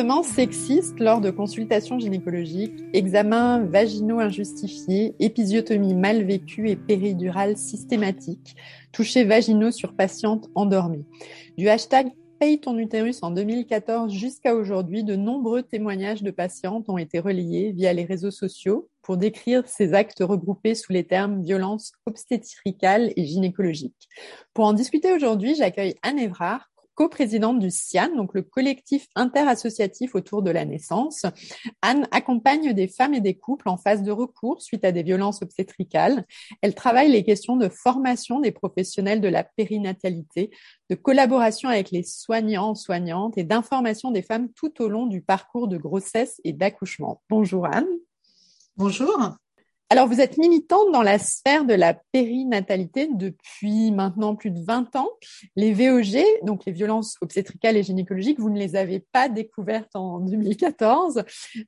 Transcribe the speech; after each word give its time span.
Comportements 0.00 0.22
sexistes 0.22 0.98
lors 0.98 1.20
de 1.20 1.30
consultations 1.30 1.98
gynécologiques, 1.98 2.82
examens 2.94 3.62
vaginaux 3.66 4.18
injustifiés, 4.18 5.14
épisiotomie 5.20 5.94
mal 5.94 6.22
vécue 6.24 6.70
et 6.70 6.76
péridurale 6.76 7.58
systématique, 7.58 8.56
touchés 8.92 9.24
vaginaux 9.24 9.70
sur 9.70 9.92
patientes 9.92 10.48
endormies. 10.54 11.04
Du 11.58 11.68
hashtag 11.68 12.12
Paye 12.38 12.58
ton 12.58 12.78
utérus 12.78 13.22
en 13.22 13.30
2014 13.32 14.10
jusqu'à 14.10 14.54
aujourd'hui, 14.54 15.04
de 15.04 15.14
nombreux 15.14 15.62
témoignages 15.62 16.22
de 16.22 16.30
patientes 16.30 16.88
ont 16.88 16.96
été 16.96 17.18
relayés 17.18 17.72
via 17.72 17.92
les 17.92 18.06
réseaux 18.06 18.30
sociaux 18.30 18.88
pour 19.02 19.18
décrire 19.18 19.68
ces 19.68 19.92
actes 19.92 20.22
regroupés 20.22 20.74
sous 20.74 20.94
les 20.94 21.04
termes 21.04 21.42
violence 21.42 21.92
obstétricale 22.06 23.12
et 23.16 23.26
gynécologique. 23.26 24.08
Pour 24.54 24.64
en 24.64 24.72
discuter 24.72 25.12
aujourd'hui, 25.12 25.54
j'accueille 25.54 25.96
Anne 26.00 26.18
Evrard, 26.18 26.69
co-présidente 27.00 27.58
du 27.58 27.70
CIAN, 27.70 28.14
donc 28.14 28.34
le 28.34 28.42
collectif 28.42 29.06
interassociatif 29.14 30.14
autour 30.14 30.42
de 30.42 30.50
la 30.50 30.66
naissance. 30.66 31.24
Anne 31.80 32.06
accompagne 32.10 32.74
des 32.74 32.88
femmes 32.88 33.14
et 33.14 33.22
des 33.22 33.38
couples 33.38 33.70
en 33.70 33.78
phase 33.78 34.02
de 34.02 34.12
recours 34.12 34.60
suite 34.60 34.84
à 34.84 34.92
des 34.92 35.02
violences 35.02 35.40
obstétricales. 35.40 36.26
Elle 36.60 36.74
travaille 36.74 37.10
les 37.10 37.24
questions 37.24 37.56
de 37.56 37.70
formation 37.70 38.38
des 38.38 38.52
professionnels 38.52 39.22
de 39.22 39.28
la 39.28 39.44
périnatalité, 39.44 40.50
de 40.90 40.94
collaboration 40.94 41.70
avec 41.70 41.90
les 41.90 42.02
soignants, 42.02 42.74
soignantes 42.74 43.38
et 43.38 43.44
d'information 43.44 44.10
des 44.10 44.20
femmes 44.20 44.52
tout 44.52 44.82
au 44.82 44.90
long 44.90 45.06
du 45.06 45.22
parcours 45.22 45.68
de 45.68 45.78
grossesse 45.78 46.38
et 46.44 46.52
d'accouchement. 46.52 47.22
Bonjour 47.30 47.64
Anne. 47.64 47.88
Bonjour. 48.76 49.38
Alors, 49.92 50.06
vous 50.06 50.20
êtes 50.20 50.38
militante 50.38 50.92
dans 50.92 51.02
la 51.02 51.18
sphère 51.18 51.64
de 51.64 51.74
la 51.74 51.94
périnatalité 51.94 53.08
depuis 53.12 53.90
maintenant 53.90 54.36
plus 54.36 54.52
de 54.52 54.62
20 54.62 54.94
ans. 54.94 55.10
Les 55.56 55.72
VOG, 55.72 56.24
donc 56.44 56.64
les 56.64 56.70
violences 56.70 57.16
obstétricales 57.22 57.76
et 57.76 57.82
gynécologiques, 57.82 58.38
vous 58.38 58.50
ne 58.50 58.58
les 58.58 58.76
avez 58.76 59.00
pas 59.00 59.28
découvertes 59.28 59.96
en 59.96 60.20
2014. 60.20 61.24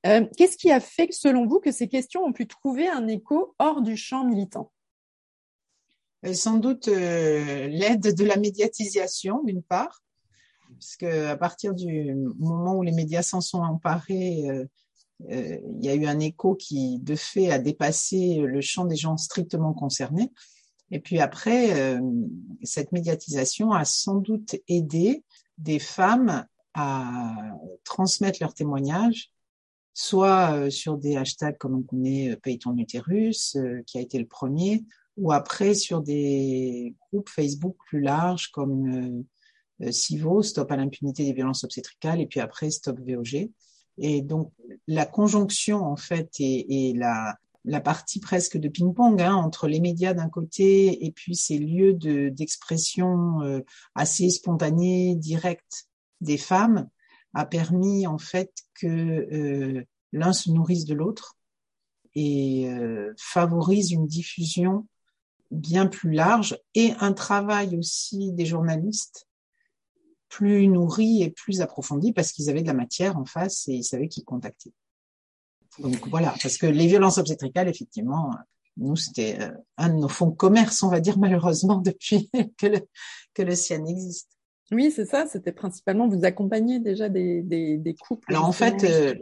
Euh, 0.07 0.25
qu'est-ce 0.37 0.57
qui 0.57 0.71
a 0.71 0.79
fait, 0.79 1.09
selon 1.11 1.49
vous, 1.49 1.59
que 1.59 1.73
ces 1.73 1.89
questions 1.89 2.23
ont 2.23 2.33
pu 2.33 2.47
trouver 2.47 2.87
un 2.87 3.09
écho 3.09 3.57
hors 3.59 3.83
du 3.83 3.97
champ 3.97 4.25
militant? 4.25 4.71
Euh, 6.25 6.33
Sans 6.33 6.59
doute 6.59 6.87
euh, 6.87 7.67
l'aide 7.67 8.15
de 8.15 8.25
la 8.25 8.37
médiatisation, 8.37 9.43
d'une 9.43 9.65
part, 9.65 10.01
parce 10.71 10.97
à 11.03 11.37
partir 11.37 11.75
du 11.75 12.15
moment 12.39 12.77
où 12.77 12.83
les 12.85 12.93
médias 12.93 13.23
s'en 13.23 13.41
sont 13.41 13.63
emparés, 13.63 14.45
il 15.29 15.85
y 15.85 15.89
a 15.89 15.95
eu 15.95 16.07
un 16.07 16.19
écho 16.19 16.55
qui, 16.55 16.99
de 17.01 17.15
fait, 17.15 17.51
a 17.51 17.59
dépassé 17.59 18.39
le 18.39 18.61
champ 18.61 18.85
des 18.85 18.97
gens 18.97 19.17
strictement 19.17 19.73
concernés. 19.73 20.31
Et 20.93 21.01
puis 21.01 21.21
après, 21.21 21.81
euh, 21.81 22.01
cette 22.63 22.93
médiatisation 22.93 23.73
a 23.73 23.85
sans 23.85 24.17
doute 24.17 24.57
aidé 24.69 25.25
des 25.57 25.79
femmes 25.79 26.47
à 26.75 27.35
transmettre 27.85 28.39
leurs 28.43 28.55
témoignages, 28.55 29.31
soit 29.95 30.55
euh, 30.55 30.71
sur 30.71 30.99
des 30.99 31.17
hashtags 31.17 31.57
comme 31.57 31.77
on 31.77 31.83
connaît 31.83 32.37
Paye 32.43 32.59
ton 32.59 32.77
utérus, 32.77 33.57
qui 33.87 33.99
a 33.99 34.03
été 34.03 34.19
le 34.19 34.27
premier, 34.27 34.85
ou 35.17 35.33
après 35.33 35.75
sur 35.75 36.03
des 36.03 36.95
groupes 37.01 37.29
Facebook 37.31 37.77
plus 37.87 38.01
larges 38.01 38.49
comme 38.49 39.25
CIVO, 39.91 40.43
Stop 40.43 40.71
à 40.71 40.77
l'impunité 40.77 41.25
des 41.25 41.33
violences 41.33 41.65
obstétricales, 41.65 42.21
et 42.21 42.27
puis 42.27 42.41
après 42.41 42.71
Stop 42.71 43.01
VOG. 43.01 43.51
Et 43.99 44.23
donc, 44.23 44.53
la 44.87 45.07
conjonction, 45.07 45.85
en 45.85 45.97
fait, 45.97 46.31
et, 46.39 46.93
la, 46.97 47.37
la 47.65 47.81
partie 47.81 48.21
presque 48.21 48.57
de 48.57 48.69
ping-pong 48.69 49.21
hein, 49.21 49.35
entre 49.35 49.69
les 49.69 49.81
médias 49.81 50.15
d'un 50.15 50.29
côté 50.29 51.05
et 51.05 51.13
puis 51.13 51.37
ces 51.37 51.59
lieux 51.59 51.95
d'expression 51.95 53.43
euh, 53.43 53.61
assez 53.95 54.31
spontanés, 54.31 55.15
directs 55.17 55.87
des 56.21 56.39
femmes, 56.39 56.89
a 57.35 57.47
permis, 57.47 58.07
en 58.07 58.19
fait, 58.19 58.53
que 58.75 58.87
euh, 58.87 59.85
l'un 60.13 60.33
se 60.33 60.51
nourrisse 60.51 60.85
de 60.85 60.95
l'autre 60.95 61.37
et 62.15 62.69
euh, 62.69 63.15
favorise 63.19 63.91
une 63.91 64.07
diffusion 64.07 64.87
bien 65.51 65.87
plus 65.87 66.13
large 66.13 66.59
et 66.75 66.93
un 67.01 67.13
travail 67.13 67.77
aussi 67.77 68.33
des 68.33 68.47
journalistes 68.47 69.27
plus 70.33 70.67
nourri 70.67 71.23
et 71.23 71.31
plus 71.31 71.61
approfondi 71.61 72.15
parce 72.15 72.33
qu'ils 72.33 72.49
avaient 72.49 72.63
de 72.63 72.67
la 72.67 72.73
matière 72.73 73.19
en 73.19 73.27
face 73.27 73.69
et 73.69 73.75
ils 73.75 73.85
savaient 73.85 74.09
qui 74.09 74.25
contacter. 74.25 74.73
Donc 75.79 76.09
voilà, 76.09 76.35
parce 76.43 76.57
que 76.57 76.65
les 76.65 76.87
violences 76.87 77.19
obstétricales, 77.19 77.69
effectivement, 77.69 78.31
nous, 78.79 78.97
c'était 78.97 79.39
euh, 79.41 79.51
un 79.77 79.91
de 79.91 79.97
nos 79.97 80.09
fonds 80.09 80.29
de 80.29 80.35
commerce, 80.35 80.83
on 80.83 80.89
va 80.89 81.01
dire 81.01 81.19
malheureusement, 81.19 81.77
depuis 81.85 82.31
que 82.57 82.67
le, 82.67 82.81
que 83.35 83.43
le 83.43 83.55
CIAN 83.55 83.85
existe. 83.85 84.31
Oui, 84.71 84.91
c'est 84.91 85.05
ça, 85.05 85.27
c'était 85.27 85.53
principalement 85.53 86.09
vous 86.09 86.25
accompagner 86.25 86.79
déjà 86.79 87.11
des, 87.11 87.43
des, 87.43 87.77
des 87.77 87.95
couples. 87.95 88.33
Alors 88.33 88.47
en 88.47 88.53
fait, 88.53 88.85
euh, 88.85 89.15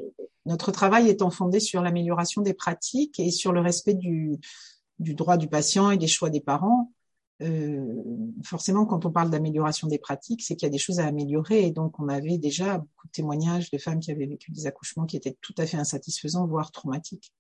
notre 0.47 0.71
travail 0.71 1.09
étant 1.09 1.31
fondé 1.31 1.59
sur 1.59 1.83
l'amélioration 1.83 2.41
des 2.41 2.55
pratiques 2.55 3.19
et 3.19 3.33
sur 3.33 3.53
le 3.53 3.61
respect 3.61 3.95
du, 3.95 4.39
du 5.01 5.15
droit 5.15 5.37
du 5.37 5.49
patient 5.49 5.91
et 5.91 5.97
des 5.97 6.07
choix 6.07 6.31
des 6.31 6.41
parents, 6.41 6.93
euh, 7.43 8.03
forcément, 8.45 8.87
quand 8.87 9.07
on 9.07 9.11
parle 9.11 9.31
d'amélioration 9.31 9.89
des 9.89 9.99
pratiques, 9.99 10.43
c'est 10.43 10.57
qu'il 10.57 10.67
y 10.67 10.71
a 10.71 10.73
des 10.73 10.79
choses 10.79 11.01
à 11.01 11.07
améliorer. 11.07 11.67
Et 11.67 11.71
donc, 11.71 11.99
on 11.99 12.09
avait 12.09 12.39
déjà 12.39 12.79
beaucoup 12.79 13.07
de 13.07 13.13
témoignages 13.13 13.71
de 13.71 13.79
femmes 13.79 14.01
qui 14.01 14.11
avaient 14.11 14.27
vécu 14.27 14.51
des 14.53 14.67
accouchements 14.67 15.07
qui 15.07 15.17
étaient 15.17 15.37
tout 15.41 15.55
à 15.59 15.67
fait 15.67 15.77
insatisfaisants, 15.77 16.47
voire 16.47 16.73
traumatiques. 16.73 17.33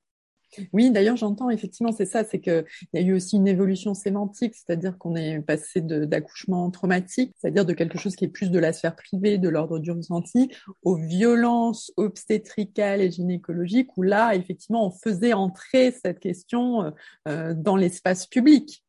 Oui, 0.73 0.91
d'ailleurs, 0.91 1.17
j'entends 1.17 1.51
effectivement, 1.51 1.93
c'est 1.93 2.07
ça, 2.07 2.25
c'est 2.25 2.41
qu'il 2.41 2.65
y 2.93 2.99
a 2.99 3.01
eu 3.01 3.15
aussi 3.15 3.37
une 3.37 3.47
évolution 3.47 3.95
sémantique, 3.95 4.55
c'est-à-dire 4.55 4.99
qu'on 4.99 5.15
est 5.15 5.41
passé 5.41 5.81
d'accouchement 5.81 6.71
traumatique, 6.71 7.33
c'est-à-dire 7.39 7.65
de 7.65 7.73
quelque 7.73 7.99
chose 7.99 8.17
qui 8.17 8.25
est 8.25 8.29
plus 8.29 8.51
de 8.51 8.59
la 8.59 8.73
sphère 8.73 8.97
privée, 8.97 9.39
de 9.39 9.49
l'ordre 9.49 9.79
du 9.79 9.93
ressenti, 9.93 10.51
aux 10.83 10.97
violences 10.97 11.93
obstétricales 11.97 13.01
et 13.01 13.11
gynécologiques, 13.11 13.97
où 13.97 14.03
là, 14.03 14.35
effectivement, 14.35 14.87
on 14.87 14.91
faisait 14.91 15.35
entrer 15.35 15.93
cette 15.93 16.19
question 16.19 16.83
euh, 16.83 16.91
euh, 17.29 17.55
dans 17.55 17.77
l'espace 17.77 18.27
public. 18.27 18.85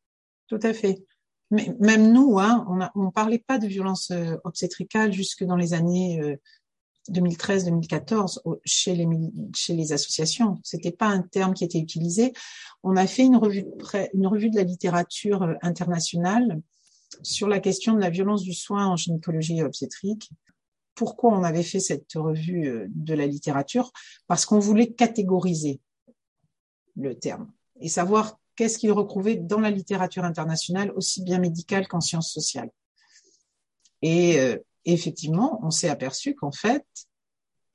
Tout 0.51 0.59
à 0.63 0.73
fait. 0.73 1.06
Mais 1.50 1.73
même 1.79 2.12
nous, 2.12 2.38
hein, 2.38 2.66
on 2.95 3.06
ne 3.06 3.09
parlait 3.09 3.39
pas 3.39 3.57
de 3.57 3.67
violence 3.67 4.12
euh, 4.12 4.35
obstétricale 4.44 5.13
jusque 5.13 5.45
dans 5.45 5.56
les 5.56 5.73
années 5.73 6.38
2013-2014 7.09 8.39
euh, 8.45 8.56
chez 8.65 8.94
les, 8.94 9.07
chez 9.56 9.74
les 9.74 9.94
associations. 9.94 10.59
C'était 10.62 10.92
pas 10.92 11.07
un 11.07 11.21
terme 11.21 11.53
qui 11.53 11.63
était 11.63 11.80
utilisé. 11.80 12.33
On 12.83 12.98
a 12.98 13.07
fait 13.07 13.24
une 13.24 13.38
revue, 13.38 13.63
une 14.13 14.27
revue 14.27 14.50
de 14.50 14.57
la 14.57 14.63
littérature 14.63 15.44
euh, 15.44 15.53
internationale 15.62 16.62
sur 17.24 17.48
la 17.48 17.62
question 17.62 17.94
de 17.94 18.01
la 18.01 18.09
violence 18.09 18.44
du 18.44 18.53
soin 18.53 18.88
en 18.88 18.98
gynécologie 18.98 19.63
obstétrique. 19.63 20.31
Pourquoi 20.95 21.31
on 21.31 21.45
avait 21.45 21.63
fait 21.63 21.80
cette 21.80 22.12
revue 22.15 22.89
de 22.89 23.13
la 23.13 23.25
littérature? 23.25 23.94
Parce 24.27 24.45
qu'on 24.45 24.59
voulait 24.59 24.92
catégoriser 24.92 25.80
le 26.98 27.15
terme 27.15 27.50
et 27.80 27.88
savoir 27.88 28.40
qu'est-ce 28.56 28.77
qu'il 28.77 28.92
retrouvait 28.92 29.36
dans 29.36 29.59
la 29.59 29.71
littérature 29.71 30.24
internationale, 30.24 30.92
aussi 30.95 31.24
bien 31.24 31.39
médicale 31.39 31.88
qu'en 31.88 32.01
sciences 32.01 32.31
sociales. 32.31 32.69
Et 34.01 34.39
euh, 34.39 34.57
effectivement, 34.86 35.59
on 35.63 35.71
s'est 35.71 35.89
aperçu 35.89 36.36
qu'en 36.36 36.51
fait, 36.51 36.86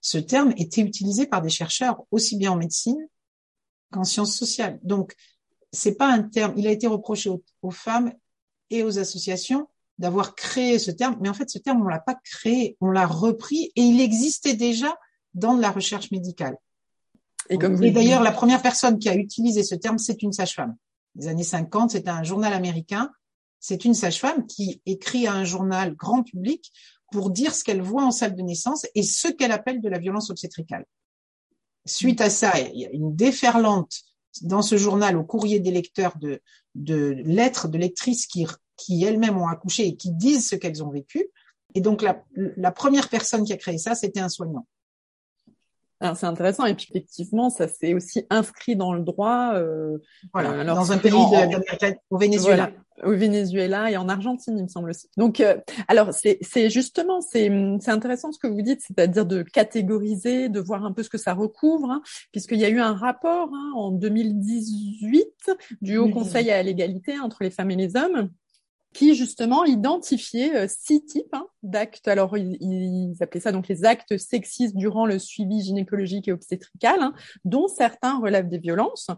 ce 0.00 0.18
terme 0.18 0.52
était 0.56 0.82
utilisé 0.82 1.26
par 1.26 1.42
des 1.42 1.48
chercheurs 1.48 2.02
aussi 2.10 2.36
bien 2.36 2.52
en 2.52 2.56
médecine 2.56 3.08
qu'en 3.90 4.04
sciences 4.04 4.36
sociales. 4.36 4.78
Donc, 4.82 5.14
c'est 5.72 5.96
pas 5.96 6.12
un 6.12 6.22
terme. 6.22 6.54
Il 6.56 6.66
a 6.66 6.70
été 6.70 6.86
reproché 6.86 7.30
aux, 7.30 7.70
femmes 7.70 8.12
et 8.70 8.82
aux 8.82 8.98
associations 8.98 9.68
d'avoir 9.98 10.34
créé 10.34 10.78
ce 10.78 10.90
terme, 10.90 11.16
mais 11.20 11.28
en 11.28 11.34
fait, 11.34 11.48
ce 11.48 11.58
terme, 11.58 11.82
on 11.82 11.88
l'a 11.88 11.98
pas 11.98 12.14
créé, 12.14 12.76
on 12.80 12.90
l'a 12.90 13.06
repris 13.06 13.72
et 13.76 13.82
il 13.82 14.00
existait 14.00 14.54
déjà 14.54 14.96
dans 15.34 15.56
la 15.56 15.70
recherche 15.70 16.10
médicale. 16.10 16.56
Et, 17.48 17.58
comme 17.58 17.82
et 17.82 17.90
d'ailleurs, 17.90 18.22
la 18.22 18.32
première 18.32 18.62
personne 18.62 18.98
qui 18.98 19.08
a 19.08 19.14
utilisé 19.14 19.62
ce 19.62 19.74
terme, 19.74 19.98
c'est 19.98 20.22
une 20.22 20.32
sage-femme. 20.32 20.76
Les 21.14 21.28
années 21.28 21.44
50, 21.44 21.92
c'était 21.92 22.10
un 22.10 22.22
journal 22.22 22.52
américain. 22.52 23.10
C'est 23.60 23.84
une 23.84 23.94
sage-femme 23.94 24.46
qui 24.46 24.82
écrit 24.86 25.26
à 25.26 25.32
un 25.32 25.44
journal 25.44 25.94
grand 25.94 26.22
public 26.22 26.72
pour 27.10 27.30
dire 27.30 27.54
ce 27.54 27.64
qu'elle 27.64 27.82
voit 27.82 28.04
en 28.04 28.10
salle 28.10 28.34
de 28.34 28.42
naissance 28.42 28.86
et 28.94 29.02
ce 29.02 29.28
qu'elle 29.28 29.52
appelle 29.52 29.80
de 29.80 29.88
la 29.88 29.98
violence 29.98 30.30
obstétricale. 30.30 30.84
Suite 31.84 32.20
à 32.20 32.30
ça, 32.30 32.58
il 32.58 32.80
y 32.80 32.86
a 32.86 32.90
une 32.90 33.14
déferlante 33.14 34.02
dans 34.42 34.62
ce 34.62 34.76
journal 34.76 35.16
au 35.16 35.24
courrier 35.24 35.60
des 35.60 35.70
lecteurs 35.70 36.18
de, 36.18 36.40
de 36.74 37.14
lettres 37.24 37.68
de 37.68 37.78
lectrices 37.78 38.26
qui, 38.26 38.46
qui 38.76 39.04
elles-mêmes 39.04 39.38
ont 39.38 39.48
accouché 39.48 39.86
et 39.86 39.96
qui 39.96 40.10
disent 40.12 40.48
ce 40.48 40.56
qu'elles 40.56 40.82
ont 40.82 40.90
vécu. 40.90 41.26
Et 41.74 41.80
donc, 41.80 42.02
la, 42.02 42.22
la 42.34 42.72
première 42.72 43.08
personne 43.08 43.44
qui 43.44 43.52
a 43.52 43.56
créé 43.56 43.78
ça, 43.78 43.94
c'était 43.94 44.20
un 44.20 44.28
soignant. 44.28 44.66
C'est 46.00 46.26
intéressant 46.26 46.66
et 46.66 46.74
puis 46.74 46.88
effectivement 46.90 47.48
ça 47.48 47.68
s'est 47.68 47.94
aussi 47.94 48.26
inscrit 48.28 48.76
dans 48.76 48.92
le 48.92 49.00
droit. 49.00 49.52
Euh, 49.54 49.96
voilà, 50.32 50.50
euh, 50.52 50.64
dans 50.64 50.92
un 50.92 50.98
pays 50.98 51.10
de, 51.10 51.96
au 52.10 52.18
Venezuela. 52.18 52.70
au 53.02 53.12
Venezuela 53.12 53.90
et 53.90 53.96
en 53.96 54.08
Argentine, 54.08 54.58
il 54.58 54.64
me 54.64 54.68
semble 54.68 54.90
aussi. 54.90 55.08
Donc, 55.16 55.40
euh, 55.40 55.56
alors 55.88 56.10
c'est 56.12 56.70
justement 56.70 57.20
c'est 57.22 57.50
c'est 57.80 57.90
intéressant 57.90 58.30
ce 58.30 58.38
que 58.38 58.46
vous 58.46 58.60
dites, 58.60 58.82
c'est-à-dire 58.82 59.24
de 59.24 59.42
catégoriser, 59.42 60.50
de 60.50 60.60
voir 60.60 60.84
un 60.84 60.92
peu 60.92 61.02
ce 61.02 61.08
que 61.08 61.18
ça 61.18 61.32
recouvre, 61.32 61.90
hein, 61.90 62.02
puisqu'il 62.30 62.58
y 62.58 62.64
a 62.66 62.68
eu 62.68 62.80
un 62.80 62.94
rapport 62.94 63.48
hein, 63.54 63.72
en 63.74 63.90
2018 63.90 65.50
du 65.80 65.96
Haut 65.96 66.10
Conseil 66.10 66.50
à 66.50 66.62
l'égalité 66.62 67.18
entre 67.18 67.38
les 67.42 67.50
femmes 67.50 67.70
et 67.70 67.76
les 67.76 67.96
hommes 67.96 68.30
qui 68.92 69.14
justement 69.14 69.64
identifiait 69.64 70.56
euh, 70.56 70.66
six 70.68 71.04
types 71.04 71.34
hein, 71.34 71.46
d'actes. 71.62 72.08
Alors 72.08 72.36
ils, 72.36 73.14
appelaient 73.20 73.40
ça 73.40 73.52
donc 73.52 73.68
les 73.68 73.84
actes 73.84 74.16
sexistes 74.16 74.76
durant 74.76 75.06
le 75.06 75.18
suivi 75.18 75.62
gynécologique 75.62 76.28
et 76.28 76.32
obstétrical, 76.32 77.00
hein, 77.00 77.12
dont 77.44 77.68
certains 77.68 78.18
relèvent 78.18 78.48
des 78.48 78.58
violences. 78.58 79.08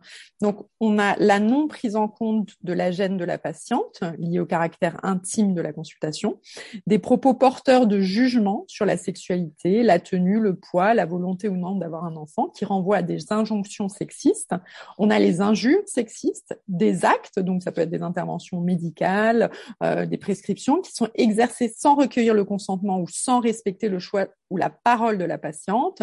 Donc 0.40 0.66
on 0.80 0.98
a 0.98 1.16
la 1.18 1.38
non 1.38 1.68
prise 1.68 1.96
en 1.96 2.08
compte 2.08 2.50
de 2.62 2.72
la 2.72 2.90
gêne 2.90 3.16
de 3.16 3.24
la 3.24 3.38
patiente 3.38 4.00
liée 4.18 4.40
au 4.40 4.46
caractère 4.46 4.98
intime 5.04 5.54
de 5.54 5.60
la 5.60 5.72
consultation, 5.72 6.40
des 6.86 6.98
propos 6.98 7.34
porteurs 7.34 7.86
de 7.86 8.00
jugement 8.00 8.64
sur 8.66 8.84
la 8.84 8.96
sexualité, 8.96 9.82
la 9.82 10.00
tenue, 10.00 10.40
le 10.40 10.56
poids, 10.56 10.94
la 10.94 11.06
volonté 11.06 11.48
ou 11.48 11.56
non 11.56 11.76
d'avoir 11.76 12.04
un 12.04 12.16
enfant, 12.16 12.48
qui 12.48 12.64
renvoient 12.64 12.98
à 12.98 13.02
des 13.02 13.32
injonctions 13.32 13.88
sexistes. 13.88 14.54
On 14.98 15.10
a 15.10 15.18
les 15.18 15.40
injures 15.40 15.82
sexistes, 15.86 16.58
des 16.66 17.04
actes, 17.04 17.38
donc 17.38 17.62
ça 17.62 17.72
peut 17.72 17.82
être 17.82 17.90
des 17.90 18.02
interventions 18.02 18.60
médicales, 18.60 19.50
euh, 19.82 20.06
des 20.06 20.18
prescriptions 20.18 20.80
qui 20.80 20.92
sont 20.92 21.08
exercées 21.14 21.72
sans 21.76 21.94
recueillir 21.94 22.34
le 22.34 22.44
consentement 22.44 23.00
ou 23.00 23.06
sans 23.08 23.40
respecter 23.40 23.88
le 23.88 23.98
choix 23.98 24.26
ou 24.50 24.56
la 24.56 24.70
parole 24.70 25.18
de 25.18 25.24
la 25.24 25.38
patiente. 25.38 26.02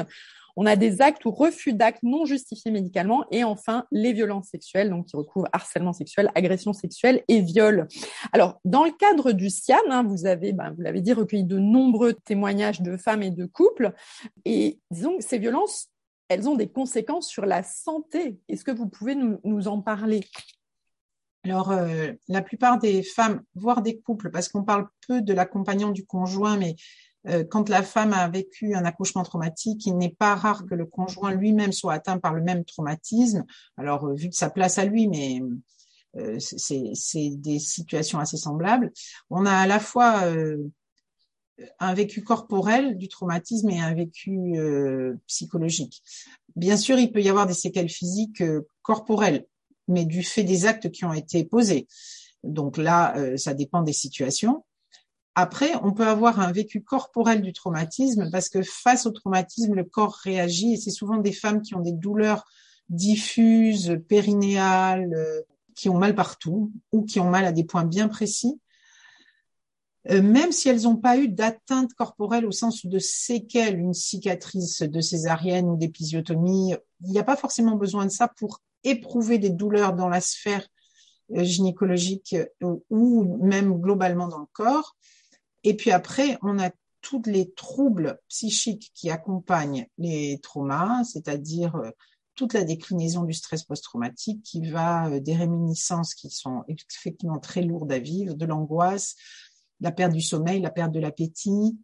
On 0.57 0.65
a 0.65 0.75
des 0.75 1.01
actes 1.01 1.25
ou 1.25 1.31
refus 1.31 1.73
d'actes 1.73 2.03
non 2.03 2.25
justifiés 2.25 2.71
médicalement 2.71 3.25
et 3.29 3.43
enfin 3.43 3.85
les 3.91 4.13
violences 4.13 4.47
sexuelles, 4.47 4.89
donc 4.89 5.07
qui 5.07 5.17
recouvrent 5.17 5.49
harcèlement 5.51 5.91
sexuel, 5.91 6.31
agression 6.33 6.71
sexuelle 6.71 7.23
et 7.27 7.41
viol. 7.41 7.87
Alors 8.31 8.59
dans 8.63 8.85
le 8.85 8.91
cadre 8.91 9.33
du 9.33 9.49
SIAM, 9.49 9.79
hein, 9.89 10.03
vous 10.03 10.25
avez, 10.25 10.53
ben, 10.53 10.71
vous 10.71 10.81
l'avez 10.81 11.01
dit, 11.01 11.13
recueilli 11.13 11.43
de 11.43 11.59
nombreux 11.59 12.13
témoignages 12.13 12.81
de 12.81 12.95
femmes 12.95 13.23
et 13.23 13.31
de 13.31 13.45
couples 13.45 13.93
et 14.45 14.79
disons 14.91 15.17
que 15.17 15.23
ces 15.23 15.39
violences, 15.39 15.89
elles 16.29 16.47
ont 16.47 16.55
des 16.55 16.69
conséquences 16.69 17.27
sur 17.27 17.45
la 17.45 17.61
santé. 17.61 18.39
Est-ce 18.47 18.63
que 18.63 18.71
vous 18.71 18.87
pouvez 18.87 19.15
nous 19.15 19.67
en 19.67 19.81
parler? 19.81 20.21
Alors, 21.45 21.69
euh, 21.69 22.11
la 22.27 22.41
plupart 22.41 22.79
des 22.79 23.03
femmes, 23.03 23.43
voire 23.53 23.83
des 23.83 23.99
couples, 23.99 24.31
parce 24.31 24.49
qu'on 24.49 24.63
parle 24.63 24.87
peu 25.07 25.21
de 25.21 25.31
l'accompagnant 25.31 25.91
du 25.91 26.03
conjoint, 26.03 26.57
mais 26.57 26.75
euh, 27.27 27.43
quand 27.43 27.69
la 27.69 27.83
femme 27.83 28.13
a 28.13 28.27
vécu 28.27 28.73
un 28.73 28.83
accouchement 28.83 29.21
traumatique, 29.21 29.85
il 29.85 29.95
n'est 29.95 30.15
pas 30.17 30.33
rare 30.33 30.65
que 30.65 30.73
le 30.73 30.87
conjoint 30.87 31.35
lui-même 31.35 31.71
soit 31.71 31.93
atteint 31.93 32.17
par 32.17 32.33
le 32.33 32.41
même 32.41 32.65
traumatisme. 32.65 33.45
Alors, 33.77 34.07
euh, 34.07 34.15
vu 34.15 34.29
que 34.29 34.35
sa 34.35 34.49
place 34.49 34.79
à 34.79 34.85
lui, 34.85 35.07
mais 35.07 35.39
c'est 36.39 37.29
des 37.35 37.59
situations 37.59 38.19
assez 38.19 38.37
semblables. 38.37 38.91
On 39.29 39.45
a 39.45 39.51
à 39.51 39.67
la 39.67 39.81
fois 39.81 40.23
un 41.79 41.93
vécu 41.93 42.23
corporel 42.23 42.97
du 42.97 43.09
traumatisme 43.09 43.69
et 43.69 43.81
un 43.81 43.93
vécu 43.93 44.53
psychologique. 45.27 46.01
Bien 46.55 46.77
sûr, 46.77 46.97
il 46.99 47.11
peut 47.11 47.21
y 47.21 47.27
avoir 47.27 47.47
des 47.47 47.53
séquelles 47.53 47.89
physiques 47.89 48.41
corporelles 48.81 49.45
mais 49.87 50.05
du 50.05 50.23
fait 50.23 50.43
des 50.43 50.65
actes 50.65 50.91
qui 50.91 51.05
ont 51.05 51.13
été 51.13 51.43
posés. 51.45 51.87
Donc 52.43 52.77
là, 52.77 53.17
euh, 53.17 53.37
ça 53.37 53.53
dépend 53.53 53.81
des 53.81 53.93
situations. 53.93 54.63
Après, 55.35 55.73
on 55.83 55.91
peut 55.91 56.07
avoir 56.07 56.39
un 56.39 56.51
vécu 56.51 56.81
corporel 56.81 57.41
du 57.41 57.51
traumatisme 57.51 58.29
parce 58.31 58.47
que 58.47 58.61
face 58.61 59.05
au 59.05 59.11
traumatisme, 59.11 59.73
le 59.73 59.83
corps 59.83 60.15
réagit 60.23 60.73
et 60.73 60.77
c'est 60.77 60.91
souvent 60.91 61.17
des 61.17 61.33
femmes 61.33 61.61
qui 61.61 61.75
ont 61.75 61.81
des 61.81 61.91
douleurs 61.91 62.45
diffuses, 62.87 63.97
périnéales, 64.07 65.13
euh, 65.13 65.41
qui 65.75 65.89
ont 65.89 65.97
mal 65.97 66.15
partout 66.15 66.71
ou 66.93 67.03
qui 67.03 67.19
ont 67.19 67.29
mal 67.29 67.45
à 67.45 67.51
des 67.51 67.65
points 67.65 67.83
bien 67.83 68.07
précis. 68.07 68.59
Euh, 70.09 70.21
même 70.21 70.51
si 70.51 70.69
elles 70.69 70.83
n'ont 70.83 70.95
pas 70.95 71.17
eu 71.17 71.27
d'atteinte 71.27 71.93
corporelle 71.95 72.45
au 72.45 72.51
sens 72.51 72.85
de 72.85 72.99
séquelles, 72.99 73.79
une 73.79 73.93
cicatrice 73.93 74.83
de 74.83 75.01
césarienne 75.01 75.67
ou 75.67 75.77
d'épisiotomie, 75.77 76.75
il 77.01 77.11
n'y 77.11 77.19
a 77.19 77.23
pas 77.23 77.35
forcément 77.35 77.75
besoin 77.75 78.05
de 78.05 78.11
ça 78.11 78.27
pour 78.27 78.61
éprouver 78.85 79.37
des 79.37 79.49
douleurs 79.49 79.93
dans 79.93 80.07
la 80.07 80.21
sphère 80.21 80.65
euh, 81.31 81.43
gynécologique 81.43 82.35
euh, 82.63 82.75
ou 82.89 83.37
même 83.43 83.73
globalement 83.81 84.27
dans 84.27 84.39
le 84.39 84.45
corps. 84.53 84.95
Et 85.63 85.75
puis 85.75 85.91
après, 85.91 86.37
on 86.43 86.59
a 86.59 86.69
tous 87.01 87.21
les 87.25 87.51
troubles 87.53 88.19
psychiques 88.29 88.91
qui 88.93 89.09
accompagnent 89.09 89.87
les 89.97 90.39
traumas, 90.41 91.03
c'est-à-dire 91.03 91.75
euh, 91.75 91.89
toute 92.35 92.53
la 92.53 92.63
déclinaison 92.63 93.23
du 93.23 93.33
stress 93.33 93.63
post-traumatique 93.63 94.43
qui 94.43 94.69
va 94.69 95.19
des 95.19 95.35
réminiscences 95.35 96.13
qui 96.13 96.29
sont 96.29 96.63
effectivement 96.67 97.39
très 97.39 97.61
lourdes 97.61 97.91
à 97.91 97.99
vivre, 97.99 98.33
de 98.35 98.45
l'angoisse, 98.45 99.15
la 99.79 99.91
perte 99.91 100.11
du 100.11 100.21
sommeil, 100.21 100.61
la 100.61 100.69
perte 100.69 100.91
de 100.91 100.99
l'appétit, 100.99 101.77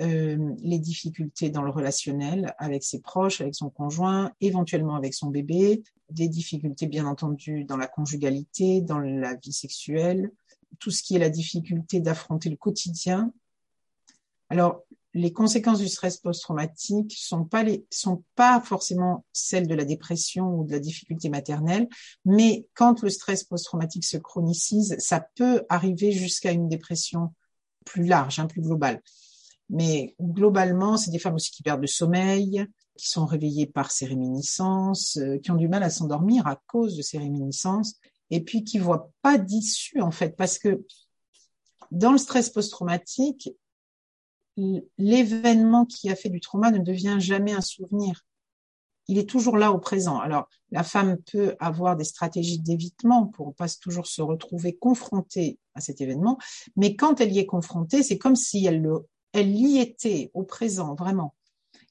euh, 0.00 0.54
les 0.58 0.78
difficultés 0.78 1.50
dans 1.50 1.62
le 1.62 1.70
relationnel 1.70 2.54
avec 2.58 2.84
ses 2.84 3.00
proches, 3.00 3.40
avec 3.40 3.54
son 3.54 3.68
conjoint, 3.70 4.32
éventuellement 4.40 4.94
avec 4.94 5.14
son 5.14 5.28
bébé, 5.28 5.82
des 6.10 6.28
difficultés 6.28 6.86
bien 6.86 7.06
entendu 7.06 7.64
dans 7.64 7.76
la 7.76 7.88
conjugalité, 7.88 8.80
dans 8.80 9.00
la 9.00 9.34
vie 9.34 9.52
sexuelle, 9.52 10.30
tout 10.78 10.90
ce 10.90 11.02
qui 11.02 11.16
est 11.16 11.18
la 11.18 11.30
difficulté 11.30 12.00
d'affronter 12.00 12.48
le 12.48 12.56
quotidien. 12.56 13.32
Alors, 14.50 14.84
les 15.14 15.32
conséquences 15.32 15.80
du 15.80 15.88
stress 15.88 16.18
post-traumatique 16.18 17.14
sont 17.16 17.44
pas 17.44 17.64
sont 17.90 18.22
pas 18.36 18.60
forcément 18.60 19.24
celles 19.32 19.66
de 19.66 19.74
la 19.74 19.84
dépression 19.84 20.54
ou 20.54 20.64
de 20.64 20.72
la 20.72 20.78
difficulté 20.78 21.28
maternelle, 21.28 21.88
mais 22.24 22.66
quand 22.74 23.02
le 23.02 23.10
stress 23.10 23.42
post-traumatique 23.42 24.04
se 24.04 24.16
chronicise, 24.16 24.96
ça 24.98 25.26
peut 25.34 25.64
arriver 25.68 26.12
jusqu'à 26.12 26.52
une 26.52 26.68
dépression 26.68 27.34
plus 27.84 28.04
large, 28.04 28.38
hein, 28.38 28.46
plus 28.46 28.60
globale. 28.60 29.02
Mais 29.70 30.14
globalement, 30.20 30.96
c'est 30.96 31.10
des 31.10 31.18
femmes 31.18 31.34
aussi 31.34 31.50
qui 31.50 31.62
perdent 31.62 31.82
le 31.82 31.86
sommeil, 31.86 32.66
qui 32.96 33.08
sont 33.08 33.26
réveillées 33.26 33.66
par 33.66 33.90
ces 33.90 34.06
réminiscences, 34.06 35.18
euh, 35.18 35.38
qui 35.38 35.50
ont 35.50 35.56
du 35.56 35.68
mal 35.68 35.82
à 35.82 35.90
s'endormir 35.90 36.46
à 36.46 36.60
cause 36.66 36.96
de 36.96 37.02
ces 37.02 37.18
réminiscences, 37.18 37.96
et 38.30 38.42
puis 38.42 38.64
qui 38.64 38.78
voient 38.78 39.10
pas 39.22 39.38
d'issue 39.38 40.00
en 40.00 40.10
fait, 40.10 40.36
parce 40.36 40.58
que 40.58 40.84
dans 41.90 42.12
le 42.12 42.18
stress 42.18 42.50
post-traumatique, 42.50 43.50
l'événement 44.98 45.86
qui 45.86 46.10
a 46.10 46.16
fait 46.16 46.28
du 46.28 46.40
trauma 46.40 46.70
ne 46.70 46.78
devient 46.78 47.16
jamais 47.18 47.52
un 47.52 47.60
souvenir. 47.60 48.24
Il 49.06 49.16
est 49.16 49.28
toujours 49.28 49.56
là 49.56 49.72
au 49.72 49.78
présent. 49.78 50.18
Alors, 50.18 50.48
la 50.70 50.82
femme 50.82 51.16
peut 51.32 51.56
avoir 51.60 51.96
des 51.96 52.04
stratégies 52.04 52.58
d'évitement 52.58 53.26
pour 53.26 53.54
pas 53.54 53.68
toujours 53.80 54.06
se 54.06 54.20
retrouver 54.20 54.76
confrontée 54.76 55.58
à 55.74 55.80
cet 55.80 56.00
événement, 56.00 56.38
mais 56.76 56.96
quand 56.96 57.20
elle 57.20 57.32
y 57.32 57.38
est 57.38 57.46
confrontée, 57.46 58.02
c'est 58.02 58.18
comme 58.18 58.36
si 58.36 58.66
elle 58.66 58.82
le 58.82 59.06
elle 59.32 59.54
y 59.54 59.78
était 59.78 60.30
au 60.34 60.42
présent, 60.42 60.94
vraiment. 60.94 61.34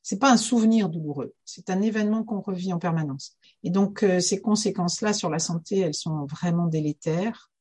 C'est 0.03 0.20
pas 0.20 0.32
un 0.32 0.38
souvenir 0.38 0.89
douloureux, 0.89 1.34
c'est 1.44 1.70
un 1.70 1.82
événement 1.82 2.24
qu'on 2.24 2.39
revit 2.39 2.72
en 2.72 2.79
permanence. 2.79 3.36
Et 3.63 3.70
donc 3.70 4.03
euh, 4.03 4.20
ces 4.20 4.41
conséquences-là 4.41 5.13
sur 5.13 5.29
la 5.29 5.39
santé, 5.39 5.79
elles 5.79 5.94
sont 5.94 6.25
vraiment 6.25 6.67
délétères 6.67 7.51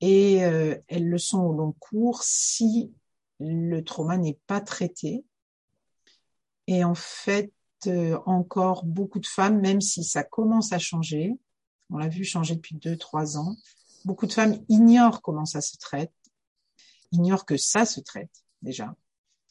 et 0.00 0.44
euh, 0.44 0.76
elles 0.88 1.08
le 1.08 1.18
sont 1.18 1.42
au 1.42 1.52
long 1.52 1.72
cours 1.78 2.24
si 2.24 2.92
le 3.38 3.80
trauma 3.82 4.16
n'est 4.18 4.38
pas 4.46 4.60
traité. 4.60 5.24
Et 6.66 6.82
en 6.82 6.96
fait, 6.96 7.52
euh, 7.86 8.18
encore 8.26 8.84
beaucoup 8.84 9.20
de 9.20 9.26
femmes, 9.26 9.60
même 9.60 9.80
si 9.80 10.02
ça 10.02 10.24
commence 10.24 10.72
à 10.72 10.80
changer, 10.80 11.32
on 11.90 11.98
l'a 11.98 12.08
vu 12.08 12.24
changer 12.24 12.56
depuis 12.56 12.74
deux, 12.74 12.96
trois 12.96 13.38
ans, 13.38 13.54
beaucoup 14.04 14.26
de 14.26 14.32
femmes 14.32 14.58
ignorent 14.68 15.22
comment 15.22 15.44
ça 15.44 15.60
se 15.60 15.76
traite, 15.76 16.12
ignorent 17.12 17.46
que 17.46 17.56
ça 17.56 17.84
se 17.84 18.00
traite 18.00 18.45
déjà. 18.66 18.94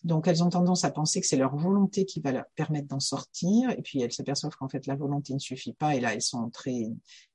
Donc, 0.03 0.27
elles 0.27 0.43
ont 0.43 0.49
tendance 0.49 0.85
à 0.85 0.91
penser 0.91 1.19
que 1.19 1.25
c'est 1.25 1.35
leur 1.35 1.55
volonté 1.55 2.05
qui 2.05 2.19
va 2.19 2.31
leur 2.31 2.45
permettre 2.53 2.87
d'en 2.87 2.99
sortir. 2.99 3.71
Et 3.71 3.81
puis, 3.81 4.01
elles 4.01 4.11
s'aperçoivent 4.11 4.55
qu'en 4.55 4.69
fait, 4.69 4.85
la 4.85 4.95
volonté 4.95 5.33
ne 5.33 5.39
suffit 5.39 5.73
pas. 5.73 5.95
Et 5.95 5.99
là, 5.99 6.13
elles 6.13 6.21
sont 6.21 6.51
très 6.51 6.91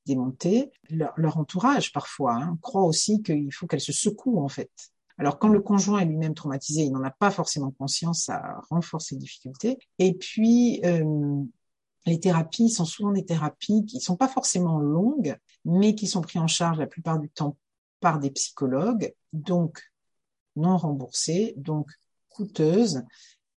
démontées. 0.06 0.70
Leur, 0.88 1.36
entourage, 1.36 1.92
parfois, 1.92 2.34
hein, 2.34 2.58
croit 2.62 2.84
aussi 2.84 3.22
qu'il 3.24 3.52
faut 3.52 3.66
qu'elles 3.66 3.80
se 3.80 3.92
secouent, 3.92 4.38
en 4.38 4.48
fait. 4.48 4.70
Alors, 5.18 5.40
quand 5.40 5.48
le 5.48 5.60
conjoint 5.60 5.98
est 5.98 6.04
lui-même 6.04 6.34
traumatisé, 6.34 6.82
il 6.82 6.92
n'en 6.92 7.02
a 7.02 7.10
pas 7.10 7.32
forcément 7.32 7.72
conscience, 7.72 8.22
ça 8.26 8.40
renforce 8.70 9.10
les 9.10 9.18
difficultés. 9.18 9.76
Et 9.98 10.14
puis, 10.14 10.80
euh, 10.84 11.42
les 12.06 12.20
thérapies 12.20 12.70
sont 12.70 12.84
souvent 12.84 13.10
des 13.10 13.24
thérapies 13.24 13.84
qui 13.84 14.00
sont 14.00 14.16
pas 14.16 14.28
forcément 14.28 14.78
longues, 14.78 15.36
mais 15.64 15.96
qui 15.96 16.06
sont 16.06 16.20
prises 16.20 16.40
en 16.40 16.46
charge 16.46 16.78
la 16.78 16.86
plupart 16.86 17.18
du 17.18 17.28
temps 17.28 17.56
par 17.98 18.20
des 18.20 18.30
psychologues, 18.30 19.12
donc 19.32 19.89
non 20.60 20.76
remboursées, 20.76 21.54
donc 21.56 21.90
coûteuses. 22.28 23.02